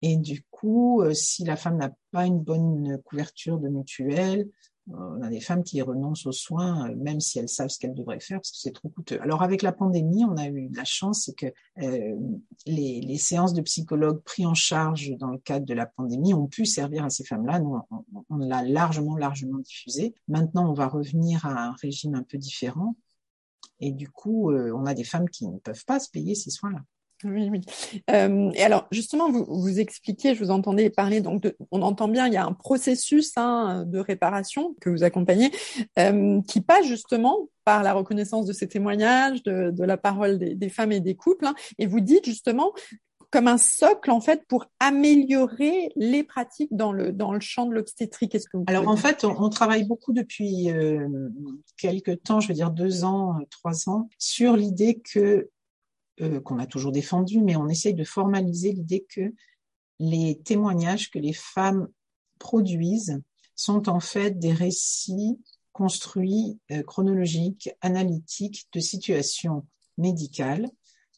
Et 0.02 0.18
du 0.18 0.44
coup, 0.52 1.02
euh, 1.02 1.14
si 1.14 1.46
la 1.46 1.56
femme 1.56 1.78
n'a 1.78 1.92
pas 2.12 2.26
une 2.26 2.40
bonne 2.40 3.02
couverture 3.06 3.60
de 3.60 3.70
mutuelle, 3.70 4.50
on 4.92 5.22
a 5.22 5.30
des 5.30 5.40
femmes 5.40 5.64
qui 5.64 5.82
renoncent 5.82 6.26
aux 6.26 6.34
soins, 6.34 6.90
euh, 6.90 6.96
même 6.96 7.20
si 7.20 7.40
elles 7.40 7.50
savent 7.50 7.70
ce 7.70 7.80
qu'elles 7.80 7.94
devraient 7.94 8.20
faire, 8.20 8.40
parce 8.40 8.52
que 8.52 8.58
c'est 8.58 8.72
trop 8.72 8.90
coûteux. 8.90 9.22
Alors 9.22 9.42
avec 9.42 9.62
la 9.62 9.72
pandémie, 9.72 10.26
on 10.26 10.36
a 10.36 10.48
eu 10.48 10.68
de 10.68 10.76
la 10.76 10.84
chance, 10.84 11.24
c'est 11.26 11.34
que 11.34 11.46
euh, 11.82 12.16
les, 12.66 13.18
séances 13.18 13.54
de 13.54 13.62
psychologues 13.62 14.22
pris 14.24 14.46
en 14.46 14.54
charge 14.54 15.12
dans 15.18 15.30
le 15.30 15.38
cadre 15.38 15.66
de 15.66 15.74
la 15.74 15.86
pandémie 15.86 16.34
ont 16.34 16.48
pu 16.48 16.66
servir 16.66 17.06
à 17.06 17.10
ces 17.10 17.24
femmes-là. 17.24 17.60
Nous, 17.60 17.80
on, 18.30 18.38
l'a 18.38 18.64
largement, 18.64 19.16
largement 19.16 19.60
diffusé. 19.60 20.14
Maintenant, 20.28 20.70
on 20.70 20.74
va 20.74 20.88
revenir 20.88 21.46
à 21.46 21.68
un 21.68 21.72
régime 21.82 22.16
un 22.16 22.24
peu 22.24 22.38
différent. 22.38 22.96
Et 23.80 23.92
du 23.92 24.10
coup, 24.10 24.52
euh, 24.52 24.74
on 24.76 24.86
a 24.86 24.94
des 24.94 25.04
femmes 25.06 25.30
qui 25.30 25.48
ne 25.48 25.58
peuvent 25.60 25.86
pas 25.86 26.00
se 26.00 26.10
payer 26.10 26.36
ces 26.36 26.50
soins-là. 26.50 26.84
Oui, 27.24 27.50
oui. 27.50 27.62
Euh, 28.10 28.52
et 28.54 28.64
alors, 28.64 28.88
justement, 28.92 29.32
vous, 29.32 29.46
vous 29.48 29.80
expliquez, 29.80 30.36
je 30.36 30.44
vous 30.44 30.52
entendais 30.52 30.90
parler, 30.90 31.22
donc 31.22 31.42
de, 31.42 31.56
on 31.72 31.82
entend 31.82 32.08
bien, 32.08 32.28
il 32.28 32.34
y 32.34 32.38
a 32.38 32.46
un 32.46 32.54
processus 32.54 33.34
hein, 33.38 33.86
de 33.88 34.00
réparation 34.00 34.76
que 34.82 34.90
vous 34.90 35.04
accompagnez, 35.04 35.52
euh, 36.00 36.42
qui 36.48 36.62
passe 36.62 36.86
justement 36.86 37.50
par 37.66 37.84
la 37.84 37.94
reconnaissance 37.94 38.46
de 38.46 38.54
ces 38.54 38.68
témoignages, 38.68 39.44
de, 39.44 39.72
de 39.72 39.84
la 39.84 39.98
parole 39.98 40.38
des, 40.38 40.56
des, 40.56 40.70
femmes 40.70 40.92
et 40.92 41.00
des 41.00 41.16
couples, 41.16 41.46
hein, 41.46 41.56
et 41.80 41.86
vous 41.86 42.02
dites 42.02 42.26
justement 42.26 42.74
comme 43.34 43.48
un 43.48 43.58
socle 43.58 44.12
en 44.12 44.22
fait 44.22 44.46
pour 44.48 44.68
améliorer 44.80 45.92
les 45.96 46.24
pratiques 46.24 46.70
dans 46.72 46.94
le 46.94 47.12
dans 47.12 47.34
le 47.34 47.40
champ 47.40 47.66
de 47.66 47.74
l'obstétrique. 47.74 48.36
Est-ce 48.36 48.48
que 48.48 48.58
vous 48.58 48.64
Alors 48.68 48.88
en 48.88 48.96
fait, 48.96 49.26
on, 49.26 49.36
on, 49.46 49.50
travaille 49.50 49.86
beaucoup 49.86 50.14
depuis 50.14 50.70
euh, 50.70 51.10
quelques 51.76 52.22
temps, 52.22 52.40
je 52.40 52.50
veux 52.50 52.54
dire 52.54 52.70
deux 52.70 53.04
ans, 53.04 53.40
trois 53.50 53.90
ans, 53.90 54.08
sur 54.20 54.56
l'idée 54.56 55.02
que 55.04 55.50
euh, 56.22 56.40
qu'on 56.42 56.60
a 56.60 56.68
toujours 56.68 56.92
défendu, 56.92 57.42
mais 57.42 57.56
on 57.56 57.68
essaye 57.68 57.94
de 57.94 58.04
formaliser 58.04 58.72
l'idée 58.72 59.06
que 59.10 59.34
les 60.00 60.40
témoignages 60.44 61.10
que 61.10 61.20
les 61.20 61.34
femmes 61.34 61.88
produisent 62.40 63.22
sont 63.56 63.90
en 63.90 64.00
fait 64.00 64.38
des 64.38 64.54
récits 64.54 65.40
construits, 65.72 66.60
euh, 66.72 66.84
chronologiques, 66.84 67.72
analytiques 67.82 68.68
de 68.74 68.80
situations 68.80 69.66
médicales 69.98 70.70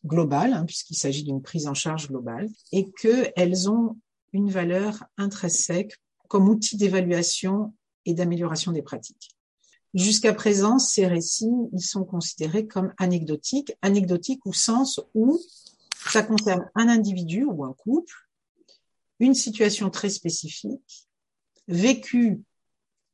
globales, 0.05 0.53
hein, 0.53 0.65
puisqu'il 0.65 0.95
s'agit 0.95 1.23
d'une 1.23 1.41
prise 1.41 1.67
en 1.67 1.73
charge 1.73 2.07
globale, 2.07 2.47
et 2.71 2.91
qu'elles 2.91 3.69
ont 3.69 3.97
une 4.33 4.49
valeur 4.49 5.03
intrinsèque 5.17 5.95
comme 6.27 6.47
outil 6.49 6.77
d'évaluation 6.77 7.73
et 8.05 8.13
d'amélioration 8.13 8.71
des 8.71 8.81
pratiques. 8.81 9.34
Jusqu'à 9.95 10.33
présent, 10.33 10.77
ces 10.77 11.07
récits, 11.07 11.49
ils 11.71 11.81
sont 11.81 12.03
considérés 12.03 12.67
comme 12.67 12.93
anecdotiques, 12.97 13.71
anecdotiques 13.81 14.45
au 14.45 14.51
sens 14.51 14.99
où 15.13 15.39
ça 16.09 16.21
concerne 16.21 16.69
un 16.75 16.89
individu 16.89 17.45
ou 17.45 17.63
un 17.63 17.71
couple, 17.71 18.13
une 19.21 19.33
situation 19.33 19.89
très 19.89 20.09
spécifique, 20.09 21.07
vécue 21.69 22.43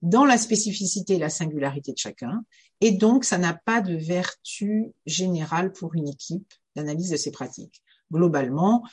dans 0.01 0.25
la 0.25 0.39
spécificité 0.39 1.13
et 1.13 1.19
la 1.19 1.29
singularité 1.29 1.93
de 1.93 1.99
chacun, 1.99 2.43
et 2.81 2.89
donc 2.89 3.25
ça 3.25 3.37
n'a 3.37 3.53
pas 3.53 3.81
de 3.81 3.95
vertu 3.95 4.91
générale 5.05 5.71
pour 5.73 5.93
une 5.93 6.07
équipe 6.07 6.51
d'analyse 6.75 7.11
de 7.11 7.17
ces 7.17 7.29
pratiques. 7.29 7.83
Globalement, 8.11 8.83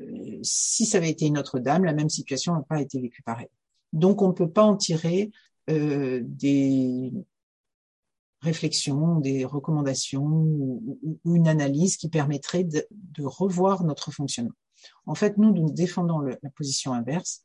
euh, 0.00 0.38
si 0.42 0.86
ça 0.86 0.96
avait 0.96 1.10
été 1.10 1.26
une 1.26 1.36
autre 1.36 1.58
dame, 1.58 1.84
la 1.84 1.92
même 1.92 2.08
situation 2.08 2.54
n'a 2.54 2.62
pas 2.62 2.80
été 2.80 2.98
vécue 2.98 3.22
pareil. 3.22 3.48
Donc 3.92 4.22
on 4.22 4.28
ne 4.28 4.32
peut 4.32 4.50
pas 4.50 4.62
en 4.62 4.76
tirer 4.76 5.30
euh, 5.70 6.20
des 6.22 7.12
réflexions, 8.40 9.18
des 9.18 9.44
recommandations 9.44 10.24
ou, 10.24 10.98
une 11.24 11.48
analyse 11.48 11.96
qui 11.96 12.08
permettrait 12.08 12.64
de, 12.64 12.86
revoir 13.24 13.84
notre 13.84 14.10
fonctionnement. 14.12 14.54
En 15.06 15.14
fait, 15.14 15.38
nous, 15.38 15.52
nous 15.52 15.70
défendons 15.70 16.20
la 16.20 16.50
position 16.54 16.92
inverse. 16.92 17.44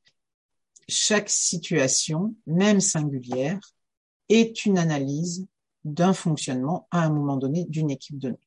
Chaque 0.88 1.30
situation, 1.30 2.36
même 2.46 2.82
singulière, 2.82 3.60
est 4.30 4.66
une 4.66 4.78
analyse 4.78 5.48
d'un 5.84 6.14
fonctionnement 6.14 6.88
à 6.92 7.04
un 7.04 7.10
moment 7.10 7.38
donné 7.38 7.66
d'une 7.66 7.90
équipe 7.90 8.20
donnée. 8.20 8.38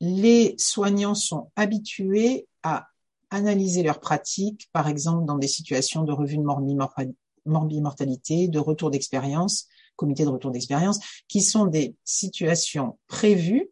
Les 0.00 0.54
soignants 0.58 1.14
sont 1.14 1.50
habitués 1.56 2.48
à 2.62 2.88
analyser 3.30 3.82
leurs 3.82 4.00
pratiques, 4.00 4.68
par 4.72 4.88
exemple 4.88 5.26
dans 5.26 5.38
des 5.38 5.48
situations 5.48 6.02
de 6.02 6.12
revue 6.12 6.38
de 6.38 6.42
morbimortalité, 7.46 8.48
de 8.48 8.58
retour 8.58 8.90
d'expérience, 8.90 9.66
comité 9.96 10.24
de 10.24 10.30
retour 10.30 10.50
d'expérience, 10.50 11.00
qui 11.28 11.40
sont 11.40 11.66
des 11.66 11.94
situations 12.04 12.98
prévues 13.06 13.70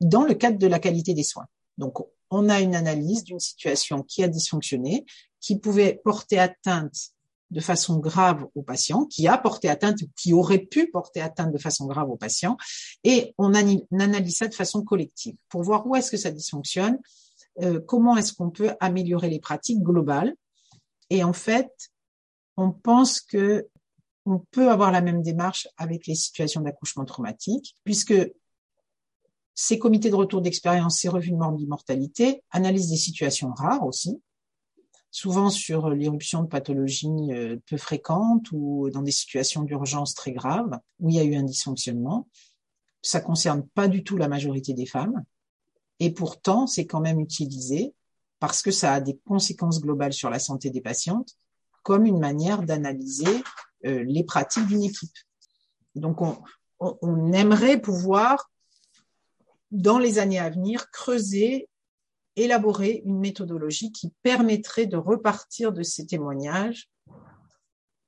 dans 0.00 0.24
le 0.24 0.34
cadre 0.34 0.58
de 0.58 0.66
la 0.66 0.78
qualité 0.78 1.14
des 1.14 1.22
soins. 1.22 1.46
Donc, 1.78 1.98
on 2.30 2.48
a 2.48 2.60
une 2.60 2.74
analyse 2.74 3.24
d'une 3.24 3.40
situation 3.40 4.02
qui 4.02 4.22
a 4.22 4.28
dysfonctionné, 4.28 5.04
qui 5.40 5.58
pouvait 5.58 6.00
porter 6.04 6.38
atteinte 6.38 7.12
de 7.50 7.60
façon 7.60 7.98
grave 7.98 8.46
au 8.54 8.62
patient, 8.62 9.04
qui 9.04 9.28
a 9.28 9.36
porté 9.36 9.68
atteinte, 9.68 9.98
qui 10.16 10.32
aurait 10.32 10.58
pu 10.58 10.90
porter 10.90 11.20
atteinte 11.20 11.52
de 11.52 11.58
façon 11.58 11.86
grave 11.86 12.08
au 12.08 12.16
patient, 12.16 12.56
et 13.04 13.34
on, 13.36 13.52
analyse 13.52 14.36
ça 14.36 14.48
de 14.48 14.54
façon 14.54 14.82
collective 14.82 15.36
pour 15.50 15.62
voir 15.62 15.86
où 15.86 15.94
est-ce 15.94 16.10
que 16.10 16.16
ça 16.16 16.30
dysfonctionne, 16.30 16.98
euh, 17.60 17.78
comment 17.80 18.16
est-ce 18.16 18.32
qu'on 18.32 18.50
peut 18.50 18.70
améliorer 18.80 19.28
les 19.28 19.38
pratiques 19.38 19.82
globales. 19.82 20.34
Et 21.10 21.22
en 21.22 21.34
fait, 21.34 21.70
on 22.56 22.70
pense 22.72 23.20
que 23.20 23.68
on 24.24 24.38
peut 24.38 24.70
avoir 24.70 24.92
la 24.92 25.00
même 25.00 25.22
démarche 25.22 25.68
avec 25.76 26.06
les 26.06 26.14
situations 26.14 26.60
d'accouchement 26.60 27.04
traumatique, 27.04 27.76
puisque 27.82 28.14
ces 29.54 29.78
comités 29.78 30.10
de 30.10 30.14
retour 30.14 30.40
d'expérience, 30.40 31.00
ces 31.00 31.08
revues 31.08 31.32
de 31.32 31.66
mortalité 31.66 32.42
analysent 32.50 32.90
des 32.90 32.96
situations 32.96 33.52
rares 33.52 33.84
aussi, 33.84 34.22
souvent 35.10 35.50
sur 35.50 35.90
l'éruption 35.90 36.42
de 36.42 36.48
pathologies 36.48 37.08
euh, 37.32 37.58
peu 37.66 37.76
fréquentes 37.76 38.50
ou 38.52 38.88
dans 38.90 39.02
des 39.02 39.12
situations 39.12 39.62
d'urgence 39.62 40.14
très 40.14 40.32
graves 40.32 40.78
où 41.00 41.10
il 41.10 41.16
y 41.16 41.20
a 41.20 41.24
eu 41.24 41.34
un 41.34 41.42
dysfonctionnement. 41.42 42.28
Ça 43.02 43.20
concerne 43.20 43.66
pas 43.74 43.88
du 43.88 44.04
tout 44.04 44.16
la 44.16 44.28
majorité 44.28 44.72
des 44.72 44.86
femmes 44.86 45.24
et 45.98 46.12
pourtant 46.12 46.66
c'est 46.66 46.86
quand 46.86 47.00
même 47.00 47.20
utilisé 47.20 47.92
parce 48.38 48.62
que 48.62 48.70
ça 48.70 48.94
a 48.94 49.00
des 49.00 49.18
conséquences 49.26 49.80
globales 49.80 50.12
sur 50.12 50.30
la 50.30 50.38
santé 50.38 50.70
des 50.70 50.80
patientes 50.80 51.36
comme 51.82 52.06
une 52.06 52.18
manière 52.18 52.62
d'analyser 52.62 53.42
euh, 53.84 54.04
les 54.04 54.24
pratiques 54.24 54.66
d'une 54.66 54.84
équipe. 54.84 55.16
Donc, 55.94 56.20
on, 56.80 57.32
aimerait 57.32 57.80
pouvoir, 57.80 58.50
dans 59.70 59.98
les 59.98 60.18
années 60.18 60.38
à 60.38 60.50
venir, 60.50 60.90
creuser, 60.90 61.68
élaborer 62.36 63.02
une 63.04 63.18
méthodologie 63.18 63.92
qui 63.92 64.10
permettrait 64.22 64.86
de 64.86 64.96
repartir 64.96 65.72
de 65.72 65.82
ces 65.82 66.06
témoignages 66.06 66.88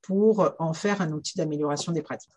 pour 0.01 0.53
en 0.59 0.73
faire 0.73 1.01
un 1.01 1.11
outil 1.11 1.37
d'amélioration 1.37 1.91
des 1.91 2.01
pratiques. 2.01 2.31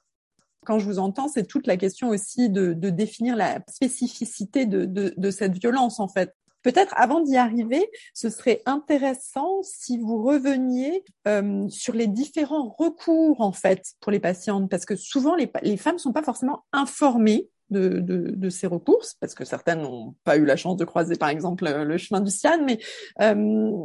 Quand 0.64 0.78
je 0.78 0.84
vous 0.84 0.98
entends, 0.98 1.28
c'est 1.28 1.46
toute 1.46 1.66
la 1.66 1.76
question 1.76 2.10
aussi 2.10 2.50
de, 2.50 2.72
définir 2.72 3.36
la 3.36 3.60
spécificité 3.68 4.66
de, 4.66 5.30
cette 5.30 5.58
violence, 5.58 6.00
en 6.00 6.08
fait. 6.08 6.34
Peut-être 6.62 6.92
avant 6.96 7.20
d'y 7.20 7.36
arriver, 7.36 7.88
ce 8.14 8.30
serait 8.30 8.62
intéressant 8.66 9.62
si 9.62 9.98
vous 9.98 10.22
reveniez 10.22 11.04
euh, 11.26 11.68
sur 11.68 11.94
les 11.94 12.08
différents 12.08 12.68
recours 12.68 13.40
en 13.40 13.52
fait 13.52 13.94
pour 14.00 14.12
les 14.12 14.20
patientes, 14.20 14.68
parce 14.70 14.84
que 14.84 14.96
souvent 14.96 15.36
les, 15.36 15.76
femmes 15.76 15.94
ne 15.94 16.00
sont 16.00 16.12
pas 16.12 16.22
forcément 16.22 16.64
informées 16.72 17.48
de, 17.70 18.00
de, 18.00 18.32
de, 18.34 18.48
ces 18.48 18.66
recours, 18.66 19.02
parce 19.20 19.34
que 19.34 19.44
certaines 19.44 19.82
n'ont 19.82 20.14
pas 20.24 20.38
eu 20.38 20.44
la 20.46 20.56
chance 20.56 20.78
de 20.78 20.86
croiser, 20.86 21.16
par 21.16 21.28
exemple, 21.28 21.68
le 21.68 21.98
chemin 21.98 22.20
du 22.22 22.30
Cian. 22.30 22.64
Mais 22.64 22.78
euh, 23.20 23.34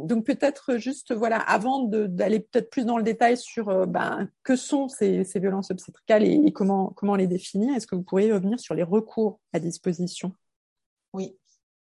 donc 0.04 0.24
peut-être 0.24 0.78
juste, 0.78 1.12
voilà, 1.12 1.38
avant 1.38 1.84
d'aller 1.84 2.40
peut-être 2.40 2.70
plus 2.70 2.86
dans 2.86 2.96
le 2.96 3.02
détail 3.02 3.36
sur 3.36 3.68
euh, 3.68 3.86
ben, 3.86 4.28
que 4.42 4.56
sont 4.56 4.88
ces, 4.88 5.24
ces 5.24 5.38
violences 5.38 5.70
obstétricales 5.70 6.24
et, 6.24 6.40
et, 6.46 6.52
comment 6.52 6.94
comment 6.96 7.14
les 7.14 7.26
définir, 7.26 7.74
est-ce 7.76 7.86
que 7.86 7.94
vous 7.94 8.02
pourriez 8.02 8.32
revenir 8.32 8.58
sur 8.58 8.74
les 8.74 8.82
recours 8.82 9.38
à 9.52 9.60
disposition? 9.60 10.32
Oui, 11.12 11.36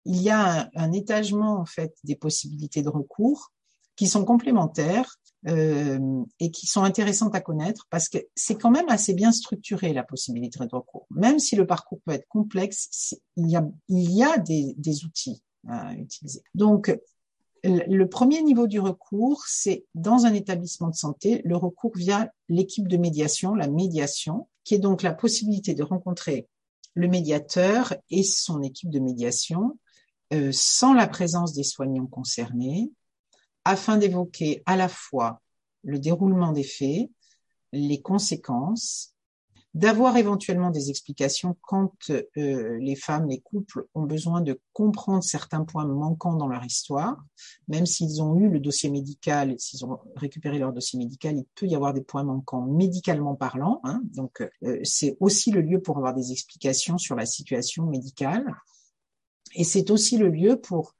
il 0.05 0.21
y 0.21 0.29
a 0.29 0.69
un, 0.75 0.91
étagement 0.91 1.59
en 1.59 1.65
fait 1.65 1.95
des 2.03 2.15
possibilités 2.15 2.81
de 2.81 2.89
recours 2.89 3.51
qui 3.95 4.07
sont 4.07 4.25
complémentaires 4.25 5.17
euh, 5.47 6.23
et 6.39 6.51
qui 6.51 6.65
sont 6.67 6.83
intéressantes 6.83 7.35
à 7.35 7.41
connaître 7.41 7.85
parce 7.89 8.09
que 8.09 8.17
c'est 8.35 8.55
quand 8.55 8.71
même 8.71 8.89
assez 8.89 9.13
bien 9.13 9.31
structuré 9.31 9.93
la 9.93 10.03
possibilité 10.03 10.59
de 10.59 10.75
recours. 10.75 11.05
Même 11.11 11.39
si 11.39 11.55
le 11.55 11.67
parcours 11.67 11.99
peut 12.05 12.13
être 12.13 12.27
complexe, 12.27 13.15
il 13.37 13.49
y 13.49 13.55
a, 13.55 13.67
il 13.89 14.11
y 14.11 14.23
a 14.23 14.37
des, 14.37 14.73
des 14.77 15.05
outils 15.05 15.41
à 15.67 15.93
utiliser. 15.93 16.41
Donc, 16.55 16.97
le 17.63 18.05
premier 18.09 18.41
niveau 18.41 18.67
du 18.67 18.79
recours, 18.79 19.43
c'est 19.47 19.85
dans 19.95 20.25
un 20.25 20.33
établissement 20.33 20.89
de 20.89 20.95
santé, 20.95 21.41
le 21.45 21.55
recours 21.55 21.95
via 21.95 22.29
l'équipe 22.49 22.87
de 22.89 22.97
médiation, 22.97 23.55
la 23.55 23.69
médiation, 23.69 24.47
qui 24.65 24.75
est 24.75 24.79
donc 24.79 25.01
la 25.01 25.13
possibilité 25.13 25.73
de 25.73 25.83
rencontrer 25.83 26.47
le 26.93 27.07
médiateur 27.07 27.93
et 28.09 28.23
son 28.23 28.61
équipe 28.61 28.89
de 28.89 28.99
médiation 28.99 29.77
euh, 30.33 30.49
sans 30.51 30.93
la 30.93 31.07
présence 31.07 31.53
des 31.53 31.63
soignants 31.63 32.07
concernés, 32.07 32.91
afin 33.65 33.97
d'évoquer 33.97 34.61
à 34.65 34.75
la 34.75 34.89
fois 34.89 35.41
le 35.83 35.99
déroulement 35.99 36.51
des 36.51 36.63
faits, 36.63 37.09
les 37.71 38.01
conséquences, 38.01 39.13
d'avoir 39.73 40.17
éventuellement 40.17 40.69
des 40.69 40.91
explications 40.91 41.57
quand 41.61 42.11
euh, 42.11 42.77
les 42.79 42.95
femmes, 42.95 43.27
les 43.27 43.39
couples 43.39 43.87
ont 43.95 44.03
besoin 44.03 44.41
de 44.41 44.59
comprendre 44.71 45.23
certains 45.23 45.63
points 45.63 45.87
manquants 45.87 46.35
dans 46.35 46.47
leur 46.47 46.63
histoire, 46.63 47.17
même 47.67 47.87
s'ils 47.87 48.21
ont 48.21 48.37
eu 48.37 48.49
le 48.49 48.59
dossier 48.59 48.91
médical, 48.91 49.55
s'ils 49.57 49.83
ont 49.83 49.99
récupéré 50.15 50.59
leur 50.59 50.73
dossier 50.73 50.99
médical, 50.99 51.37
il 51.37 51.45
peut 51.55 51.65
y 51.65 51.75
avoir 51.75 51.93
des 51.93 52.01
points 52.01 52.23
manquants 52.23 52.61
médicalement 52.61 53.33
parlant. 53.33 53.81
Hein, 53.83 54.01
donc 54.13 54.47
euh, 54.63 54.79
c'est 54.83 55.17
aussi 55.19 55.49
le 55.49 55.61
lieu 55.61 55.81
pour 55.81 55.97
avoir 55.97 56.13
des 56.13 56.31
explications 56.31 56.99
sur 56.99 57.15
la 57.15 57.25
situation 57.25 57.85
médicale. 57.87 58.45
Et 59.53 59.63
c'est 59.63 59.91
aussi 59.91 60.17
le 60.17 60.29
lieu 60.29 60.59
pour 60.59 60.93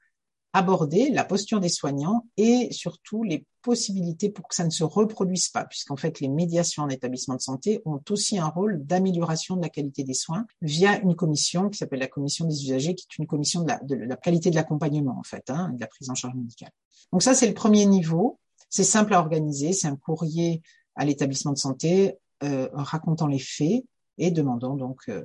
aborder 0.54 1.10
la 1.10 1.24
posture 1.24 1.58
des 1.58 1.68
soignants 1.68 2.26
et 2.36 2.68
surtout 2.70 3.24
les 3.24 3.44
possibilités 3.60 4.28
pour 4.28 4.46
que 4.46 4.54
ça 4.54 4.64
ne 4.64 4.70
se 4.70 4.84
reproduise 4.84 5.48
pas, 5.48 5.64
puisqu'en 5.64 5.96
fait 5.96 6.20
les 6.20 6.28
médiations 6.28 6.84
en 6.84 6.88
établissement 6.88 7.34
de 7.34 7.40
santé 7.40 7.82
ont 7.84 8.00
aussi 8.10 8.38
un 8.38 8.46
rôle 8.46 8.86
d'amélioration 8.86 9.56
de 9.56 9.62
la 9.62 9.68
qualité 9.68 10.04
des 10.04 10.14
soins 10.14 10.46
via 10.62 11.00
une 11.00 11.16
commission 11.16 11.70
qui 11.70 11.78
s'appelle 11.78 11.98
la 11.98 12.06
commission 12.06 12.46
des 12.46 12.62
usagers, 12.62 12.94
qui 12.94 13.06
est 13.10 13.18
une 13.18 13.26
commission 13.26 13.62
de 13.62 13.94
la, 13.96 14.16
qualité 14.16 14.50
de 14.50 14.54
l'accompagnement 14.54 15.18
en 15.18 15.24
fait, 15.24 15.50
hein, 15.50 15.70
de 15.74 15.80
la 15.80 15.88
prise 15.88 16.08
en 16.08 16.14
charge 16.14 16.36
médicale. 16.36 16.70
Donc 17.10 17.24
ça 17.24 17.34
c'est 17.34 17.48
le 17.48 17.54
premier 17.54 17.84
niveau, 17.84 18.38
c'est 18.70 18.84
simple 18.84 19.12
à 19.14 19.18
organiser, 19.18 19.72
c'est 19.72 19.88
un 19.88 19.96
courrier 19.96 20.62
à 20.94 21.04
l'établissement 21.04 21.52
de 21.52 21.58
santé 21.58 22.16
euh, 22.44 22.68
racontant 22.72 23.26
les 23.26 23.40
faits 23.40 23.84
et 24.18 24.30
demandant 24.30 24.76
donc 24.76 25.00
euh, 25.08 25.24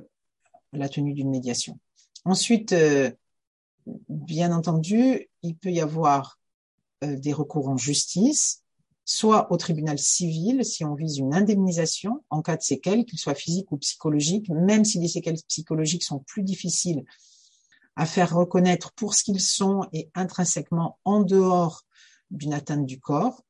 la 0.72 0.88
tenue 0.88 1.12
d'une 1.12 1.30
médiation. 1.30 1.78
Ensuite, 2.24 2.72
euh, 2.72 3.10
bien 4.08 4.52
entendu, 4.52 5.28
il 5.42 5.56
peut 5.56 5.70
y 5.70 5.80
avoir 5.80 6.38
euh, 7.04 7.16
des 7.16 7.32
recours 7.32 7.68
en 7.68 7.76
justice, 7.76 8.62
soit 9.04 9.50
au 9.50 9.56
tribunal 9.56 9.98
civil 9.98 10.64
si 10.64 10.84
on 10.84 10.94
vise 10.94 11.18
une 11.18 11.34
indemnisation 11.34 12.22
en 12.30 12.42
cas 12.42 12.56
de 12.56 12.62
séquelles, 12.62 13.04
qu'ils 13.04 13.18
soient 13.18 13.34
physiques 13.34 13.72
ou 13.72 13.78
psychologiques, 13.78 14.50
même 14.50 14.84
si 14.84 14.98
les 14.98 15.08
séquelles 15.08 15.40
psychologiques 15.48 16.04
sont 16.04 16.20
plus 16.20 16.42
difficiles 16.42 17.04
à 17.96 18.06
faire 18.06 18.34
reconnaître 18.34 18.92
pour 18.92 19.14
ce 19.14 19.24
qu'ils 19.24 19.40
sont 19.40 19.86
et 19.92 20.10
intrinsèquement 20.14 20.98
en 21.04 21.20
dehors 21.20 21.82
d'une 22.30 22.54
atteinte 22.54 22.86
du 22.86 23.00
corps. 23.00 23.42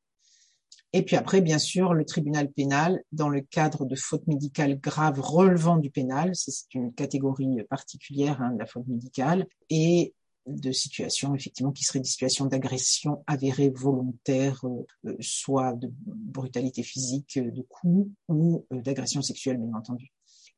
Et 0.92 1.02
puis 1.02 1.16
après, 1.16 1.40
bien 1.40 1.58
sûr, 1.58 1.94
le 1.94 2.04
tribunal 2.04 2.50
pénal, 2.50 3.02
dans 3.12 3.28
le 3.28 3.40
cadre 3.40 3.84
de 3.84 3.94
fautes 3.94 4.26
médicales 4.26 4.78
graves 4.80 5.20
relevant 5.20 5.76
du 5.76 5.90
pénal, 5.90 6.32
c'est 6.34 6.74
une 6.74 6.92
catégorie 6.92 7.62
particulière 7.68 8.42
hein, 8.42 8.52
de 8.52 8.58
la 8.58 8.66
faute 8.66 8.88
médicale, 8.88 9.46
et 9.68 10.14
de 10.46 10.72
situations 10.72 11.34
effectivement 11.34 11.72
qui 11.72 11.84
seraient 11.84 12.00
des 12.00 12.08
situations 12.08 12.46
d'agression 12.46 13.22
avérée 13.26 13.70
volontaire, 13.70 14.60
euh, 14.64 14.86
euh, 15.06 15.16
soit 15.20 15.74
de 15.74 15.90
brutalité 16.06 16.82
physique, 16.82 17.36
euh, 17.36 17.50
de 17.50 17.62
coups 17.62 18.10
ou 18.28 18.66
d'agression 18.70 19.22
sexuelle 19.22 19.58
bien 19.58 19.74
entendu. 19.74 20.12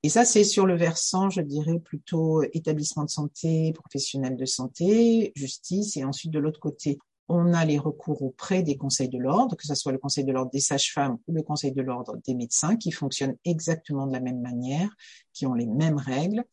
Et 0.04 0.08
ça, 0.08 0.24
c'est 0.24 0.44
sur 0.44 0.66
le 0.66 0.76
versant, 0.76 1.30
je 1.30 1.40
dirais, 1.40 1.78
plutôt 1.78 2.42
établissement 2.52 3.04
de 3.04 3.10
santé, 3.10 3.72
professionnel 3.72 4.36
de 4.36 4.44
santé, 4.44 5.32
justice, 5.36 5.96
et 5.96 6.04
ensuite 6.04 6.32
de 6.32 6.40
l'autre 6.40 6.58
côté, 6.58 6.98
on 7.32 7.52
a 7.52 7.64
les 7.64 7.78
recours 7.78 8.22
auprès 8.22 8.62
des 8.62 8.76
conseils 8.76 9.08
de 9.08 9.18
l'ordre, 9.18 9.56
que 9.56 9.66
ce 9.66 9.74
soit 9.74 9.92
le 9.92 9.98
conseil 9.98 10.24
de 10.24 10.32
l'ordre 10.32 10.50
des 10.50 10.60
sages-femmes 10.60 11.18
ou 11.26 11.32
le 11.32 11.42
conseil 11.42 11.72
de 11.72 11.82
l'ordre 11.82 12.16
des 12.26 12.34
médecins, 12.34 12.76
qui 12.76 12.92
fonctionnent 12.92 13.36
exactement 13.44 14.06
de 14.06 14.12
la 14.12 14.20
même 14.20 14.40
manière, 14.40 14.90
qui 15.32 15.46
ont 15.46 15.54
les 15.54 15.66
mêmes 15.66 15.98
règles, 15.98 16.44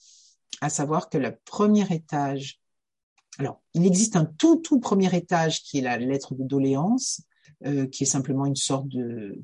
à 0.61 0.69
savoir 0.69 1.09
que 1.09 1.17
le 1.17 1.37
premier 1.45 1.85
étage 1.93 2.59
alors, 3.37 3.61
il 3.73 3.85
existe 3.85 4.17
un 4.17 4.25
tout, 4.25 4.57
tout 4.57 4.81
premier 4.81 5.15
étage 5.15 5.63
qui 5.63 5.77
est 5.77 5.81
la 5.81 5.97
lettre 5.97 6.35
de 6.35 6.43
doléance, 6.43 7.21
euh, 7.65 7.87
qui 7.87 8.03
est 8.03 8.07
simplement 8.07 8.45
une 8.45 8.57
sorte 8.57 8.87
de, 8.89 9.41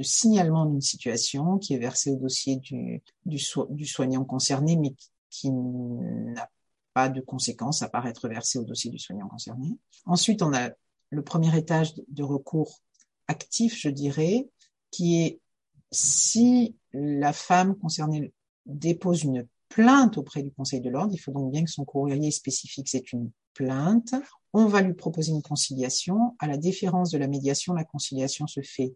signalement 0.00 0.66
d'une 0.66 0.80
situation 0.80 1.58
qui 1.58 1.74
est 1.74 1.78
versée 1.78 2.10
au 2.10 2.16
dossier 2.16 2.56
du, 2.56 3.38
soignant 3.86 4.24
concerné, 4.24 4.76
mais 4.76 4.94
qui 5.30 5.50
n'a 5.52 6.50
pas 6.96 7.10
de 7.10 7.20
conséquences 7.20 7.82
à 7.82 7.90
part 7.90 8.06
être 8.06 8.26
versé 8.26 8.58
au 8.58 8.64
dossier 8.64 8.90
du 8.90 8.98
soignant 8.98 9.28
concerné. 9.28 9.76
Ensuite, 10.06 10.40
on 10.40 10.54
a 10.54 10.70
le 11.10 11.22
premier 11.22 11.54
étage 11.54 11.92
de 12.08 12.22
recours 12.22 12.80
actif, 13.28 13.78
je 13.78 13.90
dirais, 13.90 14.48
qui 14.90 15.20
est 15.20 15.40
si 15.92 16.74
la 16.94 17.34
femme 17.34 17.76
concernée 17.76 18.32
dépose 18.64 19.24
une 19.24 19.46
plainte 19.68 20.16
auprès 20.16 20.42
du 20.42 20.50
Conseil 20.52 20.80
de 20.80 20.88
l'ordre. 20.88 21.12
Il 21.12 21.18
faut 21.18 21.32
donc 21.32 21.52
bien 21.52 21.64
que 21.64 21.70
son 21.70 21.84
courrier 21.84 22.30
spécifique, 22.30 22.88
c'est 22.88 23.12
une 23.12 23.30
plainte. 23.52 24.14
On 24.54 24.64
va 24.64 24.80
lui 24.80 24.94
proposer 24.94 25.32
une 25.32 25.42
conciliation. 25.42 26.34
À 26.38 26.46
la 26.46 26.56
différence 26.56 27.10
de 27.10 27.18
la 27.18 27.28
médiation, 27.28 27.74
la 27.74 27.84
conciliation 27.84 28.46
se 28.46 28.62
fait 28.62 28.94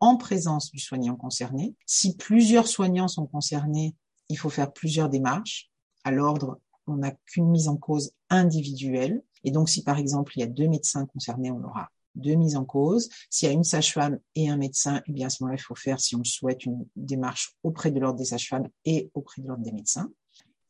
en 0.00 0.16
présence 0.16 0.70
du 0.70 0.78
soignant 0.78 1.16
concerné. 1.16 1.74
Si 1.84 2.16
plusieurs 2.16 2.66
soignants 2.66 3.08
sont 3.08 3.26
concernés, 3.26 3.94
il 4.30 4.38
faut 4.38 4.48
faire 4.48 4.72
plusieurs 4.72 5.10
démarches. 5.10 5.70
À 6.02 6.12
l'ordre, 6.12 6.60
on 6.86 6.96
n'a 6.96 7.12
qu'une 7.26 7.50
mise 7.50 7.68
en 7.68 7.76
cause 7.76 8.12
individuelle. 8.30 9.22
Et 9.44 9.50
donc, 9.50 9.68
si 9.68 9.82
par 9.82 9.98
exemple, 9.98 10.32
il 10.36 10.40
y 10.40 10.42
a 10.42 10.48
deux 10.48 10.68
médecins 10.68 11.06
concernés, 11.06 11.50
on 11.50 11.62
aura 11.62 11.90
deux 12.14 12.34
mises 12.34 12.56
en 12.56 12.64
cause. 12.64 13.08
S'il 13.30 13.48
y 13.48 13.50
a 13.50 13.54
une 13.54 13.64
sage-femme 13.64 14.18
et 14.34 14.48
un 14.48 14.56
médecin, 14.56 15.02
eh 15.06 15.12
bien 15.12 15.26
à 15.26 15.30
ce 15.30 15.42
moment-là, 15.42 15.58
il 15.60 15.62
faut 15.62 15.74
faire, 15.74 16.00
si 16.00 16.16
on 16.16 16.24
souhaite, 16.24 16.64
une 16.64 16.86
démarche 16.96 17.54
auprès 17.62 17.90
de 17.90 18.00
l'ordre 18.00 18.18
des 18.18 18.24
sages-femmes 18.24 18.68
et 18.84 19.10
auprès 19.14 19.42
de 19.42 19.48
l'ordre 19.48 19.62
des 19.62 19.72
médecins. 19.72 20.10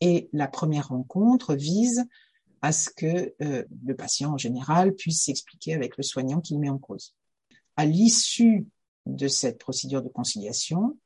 Et 0.00 0.28
la 0.32 0.48
première 0.48 0.88
rencontre 0.88 1.54
vise 1.54 2.04
à 2.62 2.72
ce 2.72 2.90
que 2.90 3.34
euh, 3.42 3.64
le 3.84 3.96
patient 3.96 4.32
en 4.32 4.38
général 4.38 4.94
puisse 4.94 5.24
s'expliquer 5.24 5.74
avec 5.74 5.96
le 5.96 6.02
soignant 6.02 6.40
qu'il 6.40 6.58
met 6.58 6.68
en 6.68 6.78
cause. 6.78 7.14
À 7.76 7.86
l'issue 7.86 8.66
de 9.06 9.28
cette 9.28 9.58
procédure 9.58 10.02
de 10.02 10.08
conciliation, 10.08 10.98